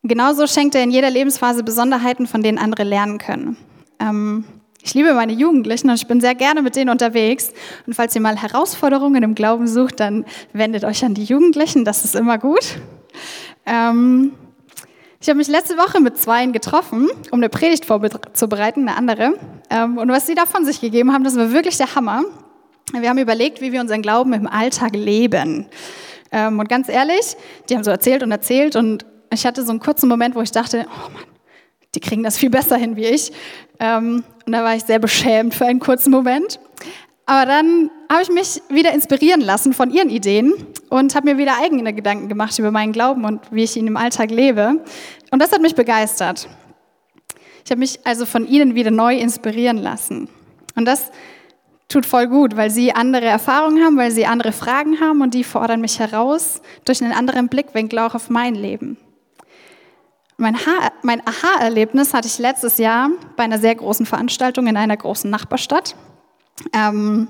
Genauso 0.04 0.48
schenkt 0.48 0.76
er 0.76 0.84
in 0.84 0.92
jeder 0.92 1.10
Lebensphase 1.10 1.64
Besonderheiten, 1.64 2.28
von 2.28 2.44
denen 2.44 2.58
andere 2.58 2.84
lernen 2.84 3.18
können. 3.18 3.58
Ähm, 4.00 4.46
ich 4.84 4.94
liebe 4.94 5.16
meine 5.16 5.34
Jugendlichen 5.34 5.90
und 5.90 5.96
ich 5.96 6.08
bin 6.08 6.22
sehr 6.22 6.36
gerne 6.36 6.62
mit 6.62 6.76
denen 6.76 6.92
unterwegs. 6.92 7.52
Und 7.88 7.96
falls 7.96 8.14
ihr 8.14 8.22
mal 8.22 8.40
Herausforderungen 8.40 9.24
im 9.24 9.34
Glauben 9.34 9.68
sucht, 9.68 10.00
dann 10.00 10.26
wendet 10.54 10.84
euch 10.84 11.04
an 11.04 11.16
die 11.16 11.24
Jugendlichen, 11.24 11.86
das 11.86 12.06
ist 12.06 12.14
immer 12.14 12.38
gut. 12.38 12.80
Ähm, 13.66 14.34
ich 15.22 15.30
habe 15.30 15.38
mich 15.38 15.48
letzte 15.48 15.78
Woche 15.78 16.02
mit 16.02 16.18
Zweien 16.18 16.54
getroffen, 16.54 17.10
um 17.32 17.40
eine 17.40 17.50
Predigt 17.50 17.86
vorzubereiten, 17.86 18.88
eine 18.88 18.98
andere. 18.98 19.34
Ähm, 19.70 19.98
und 19.98 20.10
was 20.10 20.28
sie 20.28 20.36
da 20.36 20.46
von 20.46 20.66
sich 20.66 20.82
gegeben 20.82 21.14
haben, 21.14 21.24
das 21.24 21.36
war 21.36 21.52
wirklich 21.52 21.78
der 21.78 21.96
Hammer. 21.96 22.24
Wir 22.94 23.10
haben 23.10 23.18
überlegt, 23.18 23.62
wie 23.62 23.72
wir 23.72 23.82
unseren 23.82 24.02
Glauben 24.02 24.34
im 24.34 24.46
Alltag 24.46 24.96
leben. 24.96 25.66
Ähm, 26.32 26.60
und 26.60 26.70
ganz 26.70 26.90
ehrlich, 26.90 27.36
die 27.70 27.76
haben 27.76 27.84
so 27.84 27.92
erzählt 27.92 28.22
und 28.22 28.32
erzählt 28.32 28.76
und 28.76 29.06
ich 29.34 29.46
hatte 29.46 29.64
so 29.64 29.72
einen 29.72 29.80
kurzen 29.80 30.08
Moment, 30.08 30.36
wo 30.36 30.42
ich 30.42 30.52
dachte, 30.52 30.86
oh 30.88 31.10
Mann, 31.12 31.24
die 31.96 32.00
kriegen 32.00 32.24
das 32.24 32.38
viel 32.38 32.50
besser 32.50 32.78
hin 32.78 32.96
wie 32.96 33.06
ich. 33.06 33.32
Ähm, 33.80 34.24
und 34.46 34.52
da 34.52 34.64
war 34.64 34.76
ich 34.76 34.84
sehr 34.84 35.00
beschämt 35.00 35.56
für 35.56 35.66
einen 35.66 35.80
kurzen 35.80 36.12
Moment. 36.12 36.60
Aber 37.26 37.46
dann 37.46 37.90
habe 38.12 38.22
ich 38.22 38.30
mich 38.30 38.62
wieder 38.70 38.94
inspirieren 38.94 39.42
lassen 39.42 39.74
von 39.74 39.90
ihren 39.90 40.10
Ideen 40.10 40.54
und 40.90 41.16
habe 41.16 41.32
mir 41.32 41.38
wieder 41.38 41.58
eigene 41.60 41.94
Gedanken 41.94 42.30
gemacht 42.30 42.58
über 42.60 42.72
meinen 42.72 42.94
Glauben 42.94 43.26
und 43.26 43.42
wie 43.52 43.64
ich 43.64 43.76
ihn 43.76 43.88
im 43.88 43.98
Alltag 43.98 44.30
lebe. 44.30 44.84
Und 45.32 45.42
das 45.42 45.52
hat 45.52 45.62
mich 45.62 45.74
begeistert. 45.74 46.48
Ich 47.64 47.72
habe 47.72 47.80
mich 47.80 48.00
also 48.06 48.28
von 48.28 48.48
ihnen 48.48 48.76
wieder 48.76 48.92
neu 48.92 49.18
inspirieren 49.18 49.78
lassen. 49.78 50.30
Und 50.76 50.86
das 50.86 51.12
tut 51.88 52.06
voll 52.06 52.28
gut, 52.28 52.56
weil 52.56 52.70
sie 52.70 52.94
andere 52.94 53.26
Erfahrungen 53.26 53.84
haben, 53.84 53.98
weil 53.98 54.12
sie 54.12 54.28
andere 54.28 54.52
Fragen 54.52 55.00
haben 55.00 55.22
und 55.22 55.34
die 55.34 55.44
fordern 55.44 55.82
mich 55.82 56.00
heraus 56.00 56.62
durch 56.86 57.04
einen 57.04 57.14
anderen 57.14 57.48
Blickwinkel 57.48 58.00
auch 58.00 58.14
auf 58.14 58.30
mein 58.30 58.54
Leben. 58.54 58.98
Mein, 60.38 60.58
mein 61.02 61.26
Aha-Erlebnis 61.26 62.14
hatte 62.14 62.28
ich 62.28 62.38
letztes 62.38 62.78
Jahr 62.78 63.10
bei 63.36 63.44
einer 63.44 63.58
sehr 63.58 63.74
großen 63.74 64.06
Veranstaltung 64.06 64.68
in 64.68 64.78
einer 64.78 64.98
großen 64.98 65.30
Nachbarstadt. 65.30 65.96
Ähm, 66.74 67.28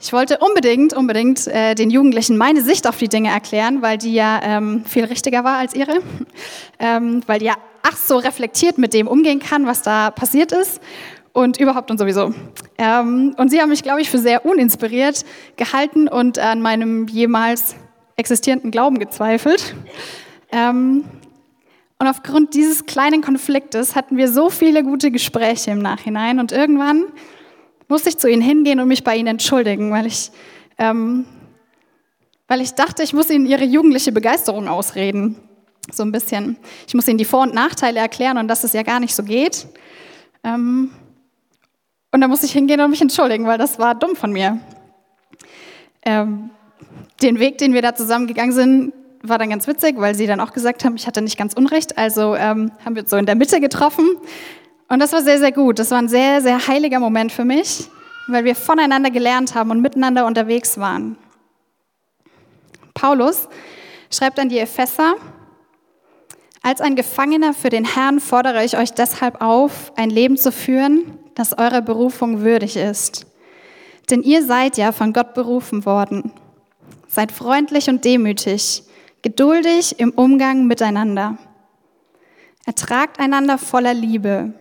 ich 0.00 0.12
wollte 0.14 0.38
unbedingt, 0.38 0.94
unbedingt 0.94 1.46
äh, 1.46 1.74
den 1.74 1.90
Jugendlichen 1.90 2.38
meine 2.38 2.62
Sicht 2.62 2.86
auf 2.86 2.96
die 2.96 3.08
Dinge 3.08 3.30
erklären, 3.30 3.82
weil 3.82 3.98
die 3.98 4.14
ja 4.14 4.40
ähm, 4.42 4.84
viel 4.86 5.04
richtiger 5.04 5.44
war 5.44 5.58
als 5.58 5.74
ihre, 5.74 5.98
ähm, 6.78 7.22
weil 7.26 7.38
die 7.38 7.46
ja 7.46 7.56
ach 7.82 7.96
so 7.96 8.16
reflektiert 8.16 8.78
mit 8.78 8.94
dem 8.94 9.06
umgehen 9.06 9.40
kann, 9.40 9.66
was 9.66 9.82
da 9.82 10.10
passiert 10.10 10.52
ist 10.52 10.80
und 11.32 11.58
überhaupt 11.58 11.90
und 11.90 11.98
sowieso. 11.98 12.32
Ähm, 12.78 13.34
und 13.36 13.50
sie 13.50 13.60
haben 13.60 13.68
mich, 13.68 13.82
glaube 13.82 14.00
ich, 14.00 14.10
für 14.10 14.18
sehr 14.18 14.46
uninspiriert 14.46 15.24
gehalten 15.56 16.08
und 16.08 16.38
an 16.38 16.62
meinem 16.62 17.06
jemals 17.06 17.76
existierenden 18.16 18.70
Glauben 18.70 18.98
gezweifelt. 18.98 19.74
Ähm, 20.50 21.04
und 21.98 22.06
aufgrund 22.06 22.54
dieses 22.54 22.86
kleinen 22.86 23.20
Konfliktes 23.20 23.94
hatten 23.94 24.16
wir 24.16 24.32
so 24.32 24.48
viele 24.48 24.82
gute 24.82 25.10
Gespräche 25.10 25.72
im 25.72 25.80
Nachhinein. 25.80 26.40
Und 26.40 26.50
irgendwann 26.50 27.04
musste 27.90 28.08
ich 28.08 28.18
zu 28.18 28.28
ihnen 28.28 28.42
hingehen 28.42 28.80
und 28.80 28.88
mich 28.88 29.04
bei 29.04 29.16
ihnen 29.16 29.26
entschuldigen, 29.26 29.90
weil 29.90 30.06
ich, 30.06 30.30
ähm, 30.78 31.26
weil 32.48 32.60
ich 32.60 32.74
dachte, 32.74 33.02
ich 33.02 33.12
muss 33.12 33.30
ihnen 33.30 33.46
ihre 33.46 33.64
jugendliche 33.64 34.12
Begeisterung 34.12 34.68
ausreden. 34.68 35.36
So 35.92 36.02
ein 36.02 36.12
bisschen. 36.12 36.56
Ich 36.86 36.94
muss 36.94 37.08
ihnen 37.08 37.18
die 37.18 37.24
Vor- 37.24 37.42
und 37.42 37.54
Nachteile 37.54 38.00
erklären 38.00 38.38
und 38.38 38.48
dass 38.48 38.64
es 38.64 38.72
ja 38.72 38.82
gar 38.82 39.00
nicht 39.00 39.14
so 39.14 39.22
geht. 39.22 39.66
Ähm, 40.44 40.90
und 42.12 42.20
da 42.20 42.28
musste 42.28 42.46
ich 42.46 42.52
hingehen 42.52 42.80
und 42.80 42.90
mich 42.90 43.00
entschuldigen, 43.00 43.46
weil 43.46 43.58
das 43.58 43.78
war 43.78 43.94
dumm 43.94 44.16
von 44.16 44.32
mir. 44.32 44.60
Ähm, 46.02 46.50
den 47.22 47.38
Weg, 47.38 47.58
den 47.58 47.74
wir 47.74 47.82
da 47.82 47.94
zusammengegangen 47.94 48.52
sind, 48.52 48.92
war 49.22 49.38
dann 49.38 49.50
ganz 49.50 49.66
witzig, 49.66 49.96
weil 49.98 50.14
sie 50.14 50.26
dann 50.26 50.40
auch 50.40 50.52
gesagt 50.52 50.84
haben, 50.84 50.96
ich 50.96 51.06
hatte 51.06 51.22
nicht 51.22 51.36
ganz 51.36 51.54
unrecht. 51.54 51.98
Also 51.98 52.34
ähm, 52.34 52.72
haben 52.84 52.94
wir 52.94 53.02
uns 53.02 53.10
so 53.10 53.16
in 53.16 53.26
der 53.26 53.34
Mitte 53.34 53.60
getroffen. 53.60 54.06
Und 54.90 54.98
das 54.98 55.12
war 55.12 55.22
sehr, 55.22 55.38
sehr 55.38 55.52
gut. 55.52 55.78
Das 55.78 55.92
war 55.92 55.98
ein 55.98 56.08
sehr, 56.08 56.42
sehr 56.42 56.66
heiliger 56.66 56.98
Moment 56.98 57.30
für 57.30 57.44
mich, 57.44 57.88
weil 58.26 58.44
wir 58.44 58.56
voneinander 58.56 59.10
gelernt 59.10 59.54
haben 59.54 59.70
und 59.70 59.80
miteinander 59.80 60.26
unterwegs 60.26 60.78
waren. 60.78 61.16
Paulus 62.92 63.48
schreibt 64.10 64.40
an 64.40 64.48
die 64.48 64.58
Epheser, 64.58 65.14
als 66.62 66.80
ein 66.80 66.96
Gefangener 66.96 67.54
für 67.54 67.70
den 67.70 67.84
Herrn 67.84 68.18
fordere 68.18 68.64
ich 68.64 68.76
euch 68.76 68.92
deshalb 68.92 69.40
auf, 69.40 69.92
ein 69.96 70.10
Leben 70.10 70.36
zu 70.36 70.50
führen, 70.50 71.18
das 71.36 71.56
eurer 71.56 71.82
Berufung 71.82 72.40
würdig 72.40 72.76
ist. 72.76 73.26
Denn 74.10 74.22
ihr 74.22 74.44
seid 74.44 74.76
ja 74.76 74.90
von 74.90 75.12
Gott 75.12 75.34
berufen 75.34 75.86
worden. 75.86 76.32
Seid 77.06 77.30
freundlich 77.30 77.88
und 77.88 78.04
demütig 78.04 78.82
geduldig 79.22 80.00
im 80.00 80.10
Umgang 80.10 80.66
miteinander. 80.66 81.38
Ertragt 82.66 83.20
einander 83.20 83.56
voller 83.56 83.94
Liebe. 83.94 84.52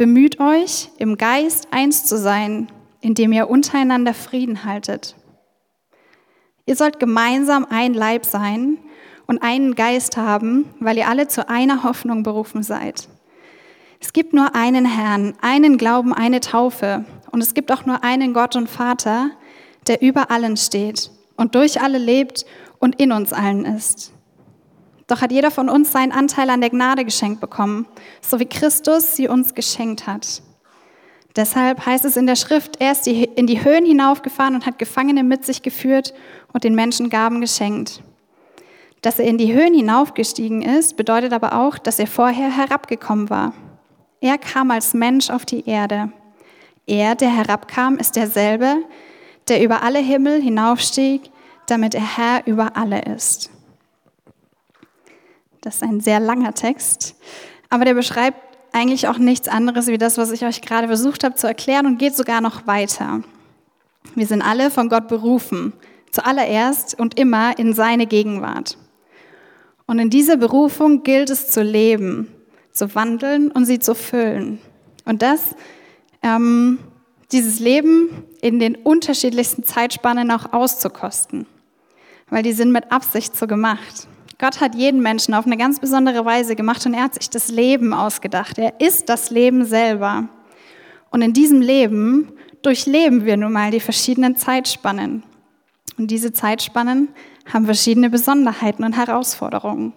Bemüht 0.00 0.40
euch, 0.40 0.88
im 0.96 1.18
Geist 1.18 1.68
eins 1.72 2.06
zu 2.06 2.16
sein, 2.16 2.72
indem 3.02 3.32
ihr 3.32 3.50
untereinander 3.50 4.14
Frieden 4.14 4.64
haltet. 4.64 5.14
Ihr 6.64 6.74
sollt 6.74 6.98
gemeinsam 6.98 7.66
ein 7.68 7.92
Leib 7.92 8.24
sein 8.24 8.78
und 9.26 9.42
einen 9.42 9.74
Geist 9.74 10.16
haben, 10.16 10.64
weil 10.80 10.96
ihr 10.96 11.06
alle 11.06 11.28
zu 11.28 11.50
einer 11.50 11.82
Hoffnung 11.82 12.22
berufen 12.22 12.62
seid. 12.62 13.10
Es 14.00 14.14
gibt 14.14 14.32
nur 14.32 14.54
einen 14.56 14.86
Herrn, 14.86 15.34
einen 15.42 15.76
Glauben, 15.76 16.14
eine 16.14 16.40
Taufe. 16.40 17.04
Und 17.30 17.42
es 17.42 17.52
gibt 17.52 17.70
auch 17.70 17.84
nur 17.84 18.02
einen 18.02 18.32
Gott 18.32 18.56
und 18.56 18.70
Vater, 18.70 19.32
der 19.86 20.00
über 20.00 20.30
allen 20.30 20.56
steht 20.56 21.10
und 21.36 21.54
durch 21.54 21.82
alle 21.82 21.98
lebt 21.98 22.46
und 22.78 22.98
in 22.98 23.12
uns 23.12 23.34
allen 23.34 23.66
ist. 23.66 24.14
Doch 25.10 25.22
hat 25.22 25.32
jeder 25.32 25.50
von 25.50 25.68
uns 25.68 25.90
seinen 25.90 26.12
Anteil 26.12 26.48
an 26.50 26.60
der 26.60 26.70
Gnade 26.70 27.04
geschenkt 27.04 27.40
bekommen, 27.40 27.86
so 28.22 28.38
wie 28.38 28.46
Christus 28.46 29.16
sie 29.16 29.26
uns 29.26 29.56
geschenkt 29.56 30.06
hat. 30.06 30.40
Deshalb 31.34 31.84
heißt 31.84 32.04
es 32.04 32.16
in 32.16 32.28
der 32.28 32.36
Schrift, 32.36 32.80
er 32.80 32.92
ist 32.92 33.08
in 33.08 33.48
die 33.48 33.64
Höhen 33.64 33.84
hinaufgefahren 33.84 34.54
und 34.54 34.66
hat 34.66 34.78
Gefangene 34.78 35.24
mit 35.24 35.44
sich 35.44 35.62
geführt 35.62 36.14
und 36.52 36.62
den 36.62 36.76
Menschen 36.76 37.10
Gaben 37.10 37.40
geschenkt. 37.40 38.04
Dass 39.02 39.18
er 39.18 39.26
in 39.26 39.36
die 39.36 39.52
Höhen 39.52 39.74
hinaufgestiegen 39.74 40.62
ist, 40.62 40.96
bedeutet 40.96 41.32
aber 41.32 41.54
auch, 41.54 41.76
dass 41.76 41.98
er 41.98 42.06
vorher 42.06 42.56
herabgekommen 42.56 43.30
war. 43.30 43.52
Er 44.20 44.38
kam 44.38 44.70
als 44.70 44.94
Mensch 44.94 45.28
auf 45.28 45.44
die 45.44 45.68
Erde. 45.68 46.12
Er, 46.86 47.16
der 47.16 47.34
herabkam, 47.34 47.96
ist 47.96 48.14
derselbe, 48.14 48.76
der 49.48 49.60
über 49.60 49.82
alle 49.82 49.98
Himmel 49.98 50.40
hinaufstieg, 50.40 51.32
damit 51.66 51.96
er 51.96 52.16
Herr 52.16 52.46
über 52.46 52.76
alle 52.76 53.02
ist. 53.02 53.50
Das 55.60 55.76
ist 55.76 55.82
ein 55.82 56.00
sehr 56.00 56.20
langer 56.20 56.54
Text, 56.54 57.16
aber 57.68 57.84
der 57.84 57.94
beschreibt 57.94 58.38
eigentlich 58.72 59.08
auch 59.08 59.18
nichts 59.18 59.48
anderes 59.48 59.88
wie 59.88 59.98
das, 59.98 60.16
was 60.16 60.30
ich 60.30 60.44
euch 60.44 60.62
gerade 60.62 60.86
versucht 60.86 61.24
habe 61.24 61.34
zu 61.34 61.46
erklären 61.46 61.86
und 61.86 61.98
geht 61.98 62.14
sogar 62.14 62.40
noch 62.40 62.66
weiter. 62.66 63.22
Wir 64.14 64.26
sind 64.26 64.42
alle 64.42 64.70
von 64.70 64.88
Gott 64.88 65.08
berufen, 65.08 65.72
zuallererst 66.12 66.98
und 66.98 67.18
immer 67.18 67.58
in 67.58 67.74
seine 67.74 68.06
Gegenwart. 68.06 68.78
Und 69.86 69.98
in 69.98 70.08
dieser 70.08 70.36
Berufung 70.36 71.02
gilt 71.02 71.30
es 71.30 71.48
zu 71.48 71.62
leben, 71.62 72.28
zu 72.72 72.94
wandeln 72.94 73.50
und 73.50 73.66
sie 73.66 73.80
zu 73.80 73.94
füllen. 73.94 74.60
Und 75.04 75.22
das, 75.22 75.54
ähm, 76.22 76.78
dieses 77.32 77.58
Leben 77.58 78.24
in 78.40 78.60
den 78.60 78.76
unterschiedlichsten 78.76 79.64
Zeitspannen 79.64 80.30
auch 80.30 80.52
auszukosten 80.52 81.46
weil 82.30 82.42
die 82.42 82.52
sind 82.52 82.72
mit 82.72 82.90
Absicht 82.90 83.36
so 83.36 83.46
gemacht. 83.46 84.08
Gott 84.40 84.62
hat 84.62 84.74
jeden 84.74 85.02
Menschen 85.02 85.34
auf 85.34 85.44
eine 85.44 85.58
ganz 85.58 85.80
besondere 85.80 86.24
Weise 86.24 86.56
gemacht 86.56 86.86
und 86.86 86.94
er 86.94 87.02
hat 87.02 87.14
sich 87.14 87.28
das 87.28 87.48
Leben 87.48 87.92
ausgedacht. 87.92 88.56
Er 88.56 88.80
ist 88.80 89.10
das 89.10 89.28
Leben 89.28 89.66
selber. 89.66 90.30
Und 91.10 91.20
in 91.20 91.34
diesem 91.34 91.60
Leben 91.60 92.32
durchleben 92.62 93.26
wir 93.26 93.36
nun 93.36 93.52
mal 93.52 93.70
die 93.70 93.80
verschiedenen 93.80 94.36
Zeitspannen. 94.36 95.24
Und 95.98 96.10
diese 96.10 96.32
Zeitspannen 96.32 97.08
haben 97.52 97.66
verschiedene 97.66 98.08
Besonderheiten 98.08 98.82
und 98.82 98.96
Herausforderungen. 98.96 99.92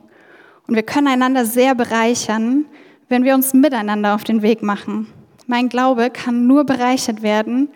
Und 0.68 0.76
wir 0.76 0.84
können 0.84 1.08
einander 1.08 1.46
sehr 1.46 1.74
bereichern, 1.74 2.66
wenn 3.08 3.24
wir 3.24 3.36
uns 3.36 3.54
miteinander 3.54 4.14
auf 4.14 4.26
den 4.26 4.42
Weg 4.42 4.62
machen. 4.62 5.08
Mein 5.48 5.70
Glaube 5.70 6.10
kann 6.10 6.48
nur 6.48 6.66
bereichert 6.66 7.22
werden, 7.22 7.70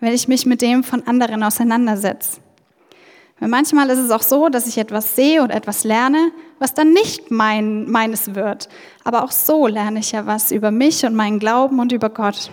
wenn 0.00 0.12
ich 0.12 0.28
mich 0.28 0.44
mit 0.44 0.60
dem 0.60 0.84
von 0.84 1.06
anderen 1.06 1.42
auseinandersetze. 1.42 2.42
Weil 3.40 3.48
manchmal 3.48 3.88
ist 3.88 3.98
es 3.98 4.10
auch 4.10 4.22
so, 4.22 4.50
dass 4.50 4.66
ich 4.66 4.76
etwas 4.76 5.16
sehe 5.16 5.42
oder 5.42 5.54
etwas 5.54 5.82
lerne, 5.84 6.30
was 6.58 6.74
dann 6.74 6.92
nicht 6.92 7.30
mein, 7.30 7.90
meines 7.90 8.34
wird. 8.34 8.68
Aber 9.02 9.24
auch 9.24 9.32
so 9.32 9.66
lerne 9.66 10.00
ich 10.00 10.12
ja 10.12 10.26
was 10.26 10.52
über 10.52 10.70
mich 10.70 11.04
und 11.06 11.14
meinen 11.14 11.38
Glauben 11.38 11.80
und 11.80 11.90
über 11.90 12.10
Gott. 12.10 12.50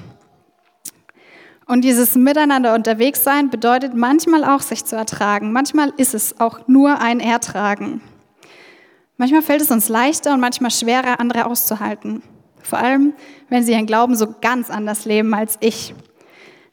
Und 1.66 1.84
dieses 1.84 2.16
Miteinander 2.16 2.74
unterwegs 2.74 3.26
sein 3.26 3.50
bedeutet 3.50 3.94
manchmal 3.94 4.46
auch, 4.46 4.62
sich 4.62 4.86
zu 4.86 4.96
ertragen. 4.96 5.52
Manchmal 5.52 5.92
ist 5.98 6.14
es 6.14 6.40
auch 6.40 6.66
nur 6.68 7.02
ein 7.02 7.20
Ertragen. 7.20 8.02
Manchmal 9.18 9.42
fällt 9.42 9.62
es 9.62 9.72
uns 9.72 9.90
leichter 9.90 10.34
und 10.34 10.40
manchmal 10.40 10.72
schwerer, 10.72 11.20
andere 11.20 11.46
auszuhalten. 11.46 12.24
Vor 12.64 12.80
allem, 12.80 13.14
wenn 13.50 13.64
sie 13.64 13.74
ihren 13.74 13.86
Glauben 13.86 14.16
so 14.16 14.34
ganz 14.40 14.70
anders 14.70 15.04
leben 15.04 15.34
als 15.34 15.58
ich. 15.60 15.94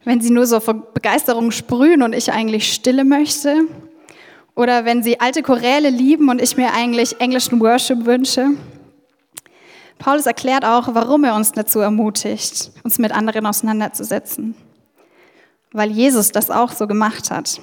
Wenn 0.05 0.21
sie 0.21 0.31
nur 0.31 0.47
so 0.47 0.61
vor 0.61 0.75
Begeisterung 0.75 1.51
sprühen 1.51 2.03
und 2.03 2.13
ich 2.13 2.33
eigentlich 2.33 2.73
Stille 2.73 3.05
möchte. 3.05 3.67
Oder 4.55 4.85
wenn 4.85 5.03
sie 5.03 5.21
alte 5.21 5.43
Choräle 5.43 5.91
lieben 5.91 6.29
und 6.29 6.41
ich 6.41 6.57
mir 6.57 6.73
eigentlich 6.73 7.21
englischen 7.21 7.61
Worship 7.61 8.05
wünsche. 8.07 8.51
Paulus 9.99 10.27
erklärt 10.27 10.65
auch, 10.65 10.95
warum 10.95 11.25
er 11.25 11.35
uns 11.35 11.53
dazu 11.53 11.81
ermutigt, 11.81 12.71
uns 12.85 12.99
mit 12.99 13.13
anderen 13.13 13.47
auseinanderzusetzen. 13.47 14.55
Weil 15.73 15.91
Jesus 15.91 16.31
das 16.31 16.51
auch 16.51 16.73
so 16.73 16.87
gemacht 16.87 17.31
hat. 17.31 17.61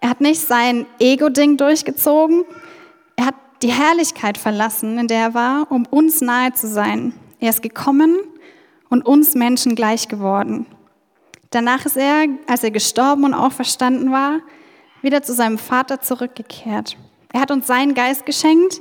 Er 0.00 0.10
hat 0.10 0.20
nicht 0.20 0.40
sein 0.40 0.86
Ego-Ding 0.98 1.56
durchgezogen. 1.56 2.44
Er 3.16 3.26
hat 3.26 3.34
die 3.62 3.70
Herrlichkeit 3.70 4.38
verlassen, 4.38 4.98
in 4.98 5.06
der 5.06 5.20
er 5.20 5.34
war, 5.34 5.70
um 5.70 5.86
uns 5.86 6.22
nahe 6.22 6.52
zu 6.54 6.66
sein. 6.66 7.12
Er 7.38 7.50
ist 7.50 7.62
gekommen 7.62 8.16
und 8.88 9.06
uns 9.06 9.34
Menschen 9.34 9.74
gleich 9.74 10.08
geworden. 10.08 10.66
Danach 11.50 11.84
ist 11.84 11.96
er, 11.96 12.26
als 12.46 12.64
er 12.64 12.70
gestorben 12.70 13.24
und 13.24 13.34
auferstanden 13.34 14.10
war, 14.10 14.40
wieder 15.02 15.22
zu 15.22 15.34
seinem 15.34 15.58
Vater 15.58 16.00
zurückgekehrt. 16.00 16.96
Er 17.32 17.40
hat 17.40 17.50
uns 17.50 17.66
seinen 17.66 17.94
Geist 17.94 18.26
geschenkt, 18.26 18.80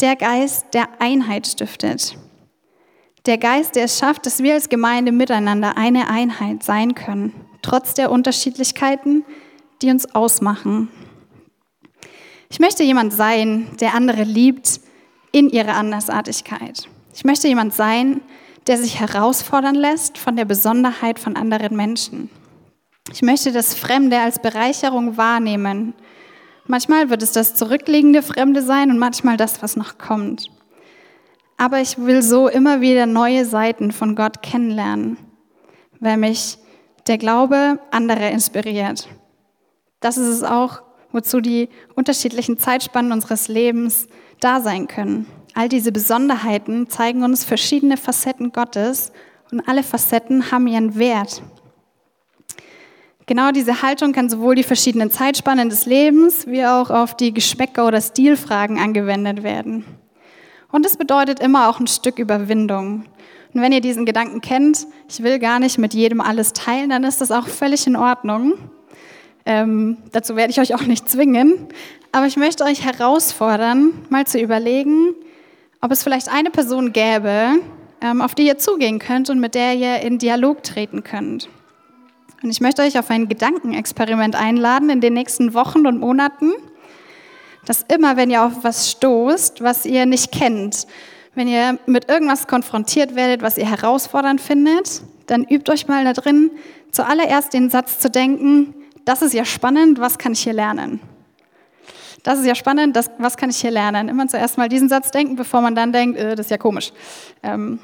der 0.00 0.16
Geist, 0.16 0.66
der 0.72 0.88
Einheit 1.00 1.46
stiftet. 1.46 2.16
Der 3.26 3.38
Geist, 3.38 3.76
der 3.76 3.84
es 3.84 3.98
schafft, 3.98 4.26
dass 4.26 4.42
wir 4.42 4.54
als 4.54 4.68
Gemeinde 4.68 5.12
miteinander 5.12 5.76
eine 5.76 6.08
Einheit 6.08 6.62
sein 6.64 6.94
können, 6.94 7.32
trotz 7.62 7.94
der 7.94 8.10
Unterschiedlichkeiten, 8.10 9.24
die 9.80 9.90
uns 9.90 10.14
ausmachen. 10.14 10.88
Ich 12.50 12.58
möchte 12.58 12.82
jemand 12.82 13.12
sein, 13.12 13.68
der 13.80 13.94
andere 13.94 14.24
liebt 14.24 14.80
in 15.30 15.48
ihrer 15.48 15.74
Andersartigkeit. 15.74 16.88
Ich 17.14 17.24
möchte 17.24 17.48
jemand 17.48 17.74
sein, 17.74 18.20
der 18.66 18.78
sich 18.78 19.00
herausfordern 19.00 19.74
lässt 19.74 20.18
von 20.18 20.36
der 20.36 20.44
Besonderheit 20.44 21.18
von 21.18 21.36
anderen 21.36 21.76
Menschen. 21.76 22.30
Ich 23.10 23.22
möchte 23.22 23.52
das 23.52 23.74
Fremde 23.74 24.18
als 24.20 24.40
Bereicherung 24.40 25.16
wahrnehmen. 25.16 25.94
Manchmal 26.66 27.10
wird 27.10 27.22
es 27.22 27.32
das 27.32 27.54
zurückliegende 27.54 28.22
Fremde 28.22 28.62
sein 28.62 28.90
und 28.90 28.98
manchmal 28.98 29.36
das, 29.36 29.62
was 29.62 29.76
noch 29.76 29.98
kommt. 29.98 30.50
Aber 31.56 31.80
ich 31.80 31.98
will 31.98 32.22
so 32.22 32.48
immer 32.48 32.80
wieder 32.80 33.06
neue 33.06 33.44
Seiten 33.44 33.92
von 33.92 34.14
Gott 34.14 34.42
kennenlernen, 34.42 35.18
weil 36.00 36.16
mich 36.16 36.58
der 37.06 37.18
Glaube 37.18 37.80
anderer 37.90 38.30
inspiriert. 38.30 39.08
Das 40.00 40.16
ist 40.16 40.28
es 40.28 40.42
auch, 40.42 40.82
wozu 41.10 41.40
die 41.40 41.68
unterschiedlichen 41.94 42.58
Zeitspannen 42.58 43.12
unseres 43.12 43.48
Lebens 43.48 44.06
da 44.40 44.60
sein 44.60 44.86
können. 44.86 45.26
All 45.54 45.68
diese 45.68 45.92
Besonderheiten 45.92 46.88
zeigen 46.88 47.22
uns 47.24 47.44
verschiedene 47.44 47.96
Facetten 47.96 48.52
Gottes 48.52 49.12
und 49.50 49.60
alle 49.68 49.82
Facetten 49.82 50.50
haben 50.50 50.66
ihren 50.66 50.98
Wert. 50.98 51.42
Genau 53.26 53.52
diese 53.52 53.82
Haltung 53.82 54.12
kann 54.12 54.28
sowohl 54.28 54.56
die 54.56 54.64
verschiedenen 54.64 55.10
Zeitspannen 55.10 55.68
des 55.70 55.86
Lebens 55.86 56.46
wie 56.46 56.64
auch 56.66 56.90
auf 56.90 57.16
die 57.16 57.32
Geschmäcker- 57.32 57.86
oder 57.86 58.00
Stilfragen 58.00 58.78
angewendet 58.78 59.42
werden. 59.42 59.84
Und 60.72 60.86
es 60.86 60.96
bedeutet 60.96 61.38
immer 61.38 61.68
auch 61.68 61.78
ein 61.78 61.86
Stück 61.86 62.18
Überwindung. 62.18 63.04
Und 63.54 63.60
wenn 63.60 63.72
ihr 63.72 63.80
diesen 63.80 64.06
Gedanken 64.06 64.40
kennt, 64.40 64.86
ich 65.08 65.22
will 65.22 65.38
gar 65.38 65.60
nicht 65.60 65.78
mit 65.78 65.94
jedem 65.94 66.20
alles 66.20 66.52
teilen, 66.52 66.90
dann 66.90 67.04
ist 67.04 67.20
das 67.20 67.30
auch 67.30 67.46
völlig 67.46 67.86
in 67.86 67.96
Ordnung. 67.96 68.54
Ähm, 69.44 69.98
dazu 70.12 70.34
werde 70.34 70.50
ich 70.50 70.60
euch 70.60 70.74
auch 70.74 70.82
nicht 70.82 71.08
zwingen. 71.08 71.68
Aber 72.10 72.26
ich 72.26 72.36
möchte 72.36 72.64
euch 72.64 72.84
herausfordern, 72.84 73.92
mal 74.08 74.26
zu 74.26 74.40
überlegen, 74.40 75.14
ob 75.80 75.90
es 75.90 76.02
vielleicht 76.02 76.28
eine 76.28 76.50
Person 76.50 76.92
gäbe, 76.92 77.60
ähm, 78.00 78.20
auf 78.20 78.34
die 78.34 78.46
ihr 78.46 78.58
zugehen 78.58 78.98
könnt 78.98 79.30
und 79.30 79.40
mit 79.40 79.54
der 79.54 79.74
ihr 79.74 80.00
in 80.00 80.18
Dialog 80.18 80.62
treten 80.62 81.04
könnt. 81.04 81.48
Und 82.42 82.50
ich 82.50 82.60
möchte 82.60 82.82
euch 82.82 82.98
auf 82.98 83.08
ein 83.10 83.28
Gedankenexperiment 83.28 84.34
einladen 84.34 84.90
in 84.90 85.00
den 85.00 85.14
nächsten 85.14 85.54
Wochen 85.54 85.86
und 85.86 86.00
Monaten, 86.00 86.52
dass 87.64 87.82
immer, 87.82 88.16
wenn 88.16 88.30
ihr 88.30 88.42
auf 88.42 88.64
was 88.64 88.90
stoßt, 88.90 89.62
was 89.62 89.86
ihr 89.86 90.06
nicht 90.06 90.32
kennt, 90.32 90.88
wenn 91.34 91.46
ihr 91.46 91.78
mit 91.86 92.10
irgendwas 92.10 92.48
konfrontiert 92.48 93.14
werdet, 93.14 93.42
was 93.42 93.56
ihr 93.56 93.70
herausfordernd 93.70 94.40
findet, 94.40 95.02
dann 95.26 95.44
übt 95.44 95.70
euch 95.70 95.86
mal 95.86 96.04
da 96.04 96.12
drin, 96.12 96.50
zuallererst 96.90 97.54
den 97.54 97.70
Satz 97.70 98.00
zu 98.00 98.10
denken, 98.10 98.74
das 99.04 99.22
ist 99.22 99.34
ja 99.34 99.44
spannend, 99.44 100.00
was 100.00 100.18
kann 100.18 100.32
ich 100.32 100.40
hier 100.40 100.52
lernen? 100.52 101.00
Das 102.24 102.38
ist 102.38 102.46
ja 102.46 102.54
spannend, 102.54 102.94
das, 102.96 103.10
was 103.18 103.36
kann 103.36 103.50
ich 103.50 103.56
hier 103.58 103.70
lernen? 103.70 104.08
Immer 104.08 104.28
zuerst 104.28 104.58
mal 104.58 104.68
diesen 104.68 104.88
Satz 104.88 105.10
denken, 105.10 105.36
bevor 105.36 105.60
man 105.60 105.74
dann 105.74 105.92
denkt, 105.92 106.18
äh, 106.18 106.36
das 106.36 106.46
ist 106.46 106.50
ja 106.50 106.58
komisch. 106.58 106.92
Ähm, 107.42 107.80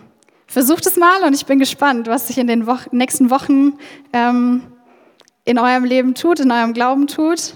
Versucht 0.50 0.86
es 0.86 0.96
mal 0.96 1.24
und 1.24 1.34
ich 1.34 1.44
bin 1.44 1.58
gespannt, 1.58 2.06
was 2.06 2.26
sich 2.26 2.38
in 2.38 2.46
den 2.46 2.66
Wo 2.66 2.78
nächsten 2.90 3.28
Wochen 3.28 3.74
ähm, 4.14 4.62
in 5.44 5.58
eurem 5.58 5.84
Leben 5.84 6.14
tut, 6.14 6.40
in 6.40 6.50
eurem 6.50 6.72
Glauben 6.72 7.06
tut. 7.06 7.52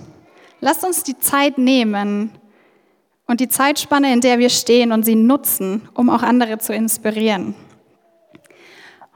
Lasst 0.61 0.85
uns 0.85 1.03
die 1.03 1.19
Zeit 1.19 1.57
nehmen 1.57 2.31
und 3.27 3.41
die 3.41 3.49
Zeitspanne, 3.49 4.13
in 4.13 4.21
der 4.21 4.39
wir 4.39 4.51
stehen 4.51 4.93
und 4.93 5.05
sie 5.05 5.15
nutzen, 5.15 5.89
um 5.95 6.11
auch 6.11 6.23
andere 6.23 6.59
zu 6.59 6.75
inspirieren. 6.75 7.55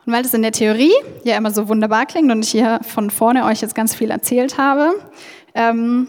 Und 0.07 0.13
weil 0.13 0.23
das 0.23 0.33
in 0.33 0.41
der 0.41 0.53
Theorie 0.53 0.95
ja 1.25 1.37
immer 1.37 1.51
so 1.51 1.69
wunderbar 1.69 2.07
klingt 2.07 2.33
und 2.33 2.43
ich 2.43 2.53
hier 2.53 2.81
von 2.83 3.11
vorne 3.11 3.45
euch 3.45 3.61
jetzt 3.61 3.75
ganz 3.75 3.95
viel 3.95 4.11
erzählt 4.11 4.57
habe, 4.57 4.95
ähm, 5.55 6.09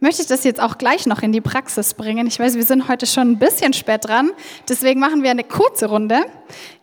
möchte 0.00 0.22
ich 0.22 0.28
das 0.28 0.44
jetzt 0.44 0.60
auch 0.60 0.78
gleich 0.78 1.06
noch 1.06 1.22
in 1.22 1.30
die 1.30 1.40
Praxis 1.40 1.94
bringen. 1.94 2.26
Ich 2.26 2.40
weiß, 2.40 2.56
wir 2.56 2.64
sind 2.64 2.88
heute 2.88 3.06
schon 3.06 3.32
ein 3.32 3.38
bisschen 3.38 3.72
spät 3.72 4.06
dran, 4.06 4.30
deswegen 4.68 4.98
machen 4.98 5.22
wir 5.22 5.30
eine 5.30 5.44
kurze 5.44 5.86
Runde. 5.86 6.20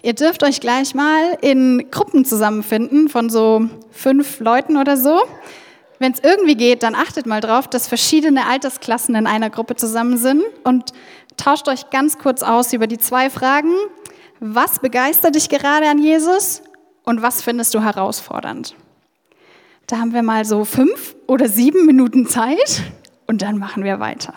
Ihr 0.04 0.14
dürft 0.14 0.44
euch 0.44 0.62
gleich 0.62 0.94
mal 0.96 1.38
in 1.42 1.90
Gruppen 1.92 2.26
zusammenfinden 2.26 3.10
von 3.10 3.30
so 3.30 3.68
fünf 3.92 4.40
Leuten 4.40 4.78
oder 4.78 4.96
so. 4.96 5.20
Wenn 6.00 6.12
es 6.12 6.20
irgendwie 6.24 6.56
geht, 6.56 6.84
dann 6.84 6.94
achtet 6.94 7.26
mal 7.26 7.42
drauf, 7.42 7.68
dass 7.68 7.88
verschiedene 7.88 8.46
Altersklassen 8.46 9.16
in 9.16 9.26
einer 9.26 9.50
Gruppe 9.50 9.76
zusammen 9.76 10.18
sind 10.18 10.44
und 10.64 10.94
tauscht 11.38 11.68
euch 11.68 11.90
ganz 11.90 12.20
kurz 12.20 12.44
aus 12.44 12.72
über 12.72 12.86
die 12.86 13.00
zwei 13.00 13.32
Fragen. 13.32 13.74
Was 14.40 14.80
begeistert 14.80 15.34
dich 15.34 15.50
gerade 15.50 15.88
an 15.88 15.98
Jesus 15.98 16.62
und 17.04 17.24
was 17.24 17.42
findest 17.42 17.74
du 17.74 17.82
herausfordernd? 17.82 18.76
Da 19.88 19.98
haben 19.98 20.14
wir 20.14 20.22
mal 20.22 20.46
so 20.46 20.66
fünf 20.66 21.16
oder 21.26 21.50
sieben 21.50 21.86
Minuten 21.86 22.28
Zeit 22.28 22.84
und 23.28 23.42
dann 23.42 23.58
machen 23.58 23.84
wir 23.84 24.00
weiter. 24.00 24.34